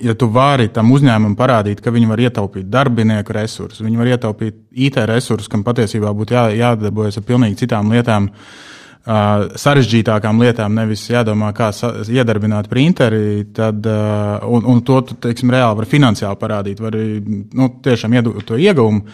ja 0.00 0.14
tu 0.18 0.30
vari 0.32 0.70
tam 0.72 0.92
uzņēmumam 0.96 1.36
parādīt, 1.38 1.82
ka 1.84 1.92
viņi 1.94 2.08
var 2.08 2.22
ietaupīt 2.26 2.70
darbinieku 2.72 3.36
resursus, 3.36 3.84
viņi 3.84 4.00
var 4.00 4.14
ietaupīt 4.14 4.62
IT 4.86 5.02
resursus, 5.10 5.50
kam 5.52 5.64
patiesībā 5.66 6.12
būtu 6.16 6.38
jā, 6.38 6.46
jādarbojas 6.62 7.20
ar 7.20 7.28
pilnīgi 7.28 7.64
citām 7.64 7.92
lietām. 7.92 8.30
Uh, 8.30 8.75
Uh, 9.06 9.52
sarežģītākām 9.54 10.40
lietām, 10.42 10.72
nevis 10.74 11.04
jādomā, 11.06 11.52
kā 11.54 11.68
iedarbināt 12.10 12.66
printeri, 12.66 13.44
tad, 13.54 13.84
uh, 13.86 14.42
un, 14.50 14.64
un 14.66 14.80
to 14.82 14.96
teiksim, 15.22 15.52
reāli 15.54 15.78
var 15.78 15.86
finansiāli 15.86 16.40
parādīt, 16.40 16.82
var 16.82 16.96
nu, 16.98 17.68
tiešām 17.84 18.16
iedot 18.18 18.40
to 18.48 18.58
ieguvumu. 18.58 19.04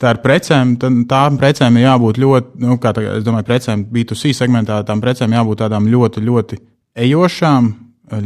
Tā 0.00 0.14
ar 0.14 0.22
precēm, 0.24 0.72
tām 0.80 1.36
precēm 1.36 1.76
ir 1.76 1.84
jābūt 1.84 2.20
ļoti, 2.24 2.62
nu, 2.64 2.78
kā 2.80 2.94
tā, 2.96 3.04
es 3.18 3.26
domāju, 3.26 3.44
precēm 3.50 3.84
B2C 3.92 4.32
segmentā, 4.40 4.80
tām 4.88 5.04
precēm 5.04 5.36
jābūt 5.36 5.60
tādām 5.66 5.90
ļoti, 5.92 6.24
ļoti 6.30 6.60
ejošām, 7.04 7.68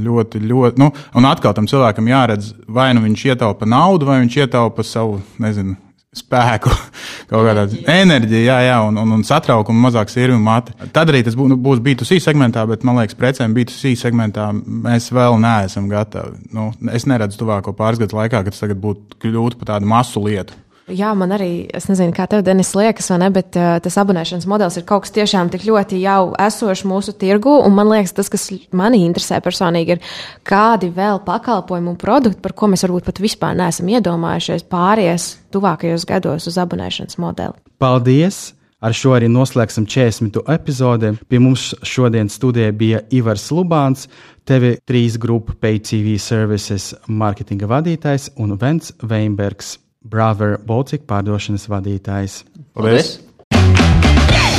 ļoti, 0.07 0.45
ļoti, 0.47 0.83
nu, 0.85 0.93
un 1.19 1.27
atkal 1.27 1.59
tam 1.59 1.67
cilvēkam 1.67 2.07
jāredz, 2.11 2.53
vai 2.71 2.93
nu 2.95 3.03
viņš 3.03 3.27
ietaupa 3.33 3.67
naudu, 3.67 4.07
vai 4.07 4.21
viņš 4.23 4.39
ietaupa 4.45 4.87
savu, 4.87 5.19
nezinu, 5.43 5.75
spēku, 6.17 6.73
kaut 7.31 7.47
kādā 7.49 7.67
enerģija, 7.97 8.43
jā, 8.45 8.59
jā, 8.69 8.77
un, 8.89 9.01
un, 9.03 9.15
un 9.19 9.25
satraukumu, 9.27 9.87
mazāk 9.87 10.13
sirvi 10.13 10.39
mati. 10.43 10.75
Tad 10.95 11.13
arī 11.13 11.23
tas 11.27 11.39
būs, 11.39 11.53
nu, 11.53 11.61
būs 11.63 11.83
B2C 11.85 12.21
segmentā, 12.25 12.67
bet 12.69 12.87
man 12.87 13.01
liekas, 13.01 13.19
precēm 13.19 13.57
B2C 13.57 13.95
segmentā 14.01 14.51
mēs 14.53 15.11
vēl 15.15 15.39
neesam 15.43 15.91
gatavi. 15.93 16.39
Nu, 16.57 16.71
es 16.93 17.09
neredzu 17.09 17.43
tuvāko 17.43 17.77
pāris 17.77 18.03
gadu 18.03 18.19
laikā, 18.21 18.43
ka 18.43 18.55
tas 18.55 18.65
tagad 18.65 18.81
būtu 18.83 19.21
kļūt 19.25 19.61
par 19.61 19.75
tādu 19.75 19.93
masu 19.93 20.25
lietu. 20.27 20.66
Jā, 20.87 21.09
man 21.19 21.33
arī, 21.35 21.67
es 21.75 21.89
nezinu, 21.91 22.13
kā 22.15 22.29
tev, 22.31 22.45
Denis, 22.47 22.69
liekas, 22.79 23.09
vai 23.11 23.17
ne, 23.19 23.29
bet 23.35 23.57
uh, 23.59 23.73
tas 23.83 23.97
abonēšanas 23.99 24.45
modelis 24.47 24.77
ir 24.79 24.85
kaut 24.87 25.03
kas 25.03 25.15
tiešām 25.17 25.49
tik 25.51 25.65
ļoti 25.67 25.99
jau 25.99 26.31
esošs 26.39 26.85
mūsu 26.87 27.17
tirgu. 27.19 27.57
Un 27.67 27.75
man 27.75 27.89
liekas, 27.91 28.13
tas, 28.15 28.31
kas 28.31 28.45
manī 28.71 29.01
interesē 29.03 29.41
personīgi, 29.43 29.97
ir 29.97 30.13
kādi 30.47 30.93
vēl 30.95 31.19
pakalpojumi 31.27 31.91
un 31.91 31.97
produkti, 31.99 32.39
par 32.45 32.55
ko 32.55 32.69
mēs 32.71 32.87
varbūt 32.87 33.09
pat 33.09 33.19
vispār 33.25 33.57
neesam 33.59 33.91
iedomājušies, 33.91 34.63
pāries 34.71 35.33
tuvākajos 35.55 36.07
gados 36.07 36.47
uz 36.47 36.59
abonēšanas 36.63 37.19
modeli. 37.19 37.59
Paldies! 37.83 38.53
Ar 38.87 38.93
šo 38.95 39.15
arī 39.17 39.27
noslēgsim 39.33 39.87
40. 39.89 40.37
epizodi. 40.53 41.15
Pie 41.27 41.41
mums 41.43 41.71
šodien 41.83 42.29
studijā 42.31 42.69
bija 42.77 43.01
Ivars 43.11 43.49
Lubāns, 43.51 44.05
TV3 44.47 45.17
grupu 45.19 45.57
PayTV 45.59 46.13
Services 46.23 46.93
marketinga 47.09 47.67
vadītājs 47.73 48.29
un 48.37 48.55
Vents 48.61 48.93
Veinbergs. 49.03 49.79
Brother 50.07 50.57
Baltic 50.63 51.07
pārdošanas 51.11 51.67
vadītājs. 51.71 52.43
Paldies! 52.77 53.17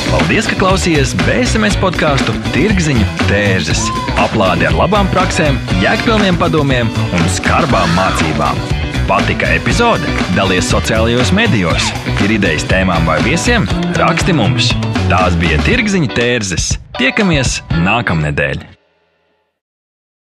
Paldies, 0.08 0.48
ka 0.48 0.56
klausījāties 0.60 1.14
BSMS 1.26 1.76
podkāstu 1.82 2.36
Tirziņu 2.54 3.04
tērzes. 3.28 3.82
Aplādi 4.24 4.68
ar 4.70 4.76
labām 4.78 5.10
praktiskām, 5.12 5.60
jēgpilniem 5.84 6.40
padomiem 6.40 6.92
un 7.12 7.28
skarbām 7.36 7.92
mācībām. 7.98 8.62
Patika 9.08 9.52
epizode? 9.56 10.08
Dalies 10.36 10.67
sociālajos 10.71 11.32
medijos, 11.36 11.92
ir 12.24 12.38
idejas 12.40 12.67
tēmām 12.67 13.08
vai 13.08 13.19
viesiem? 13.24 13.67
Raksti 14.00 14.36
mums! 14.36 14.74
Tās 15.12 15.38
bija 15.40 15.60
tirgziņa 15.67 16.15
tērzes. 16.15 16.74
Tiekamies 17.00 17.62
nākamnedēļ! 17.84 18.77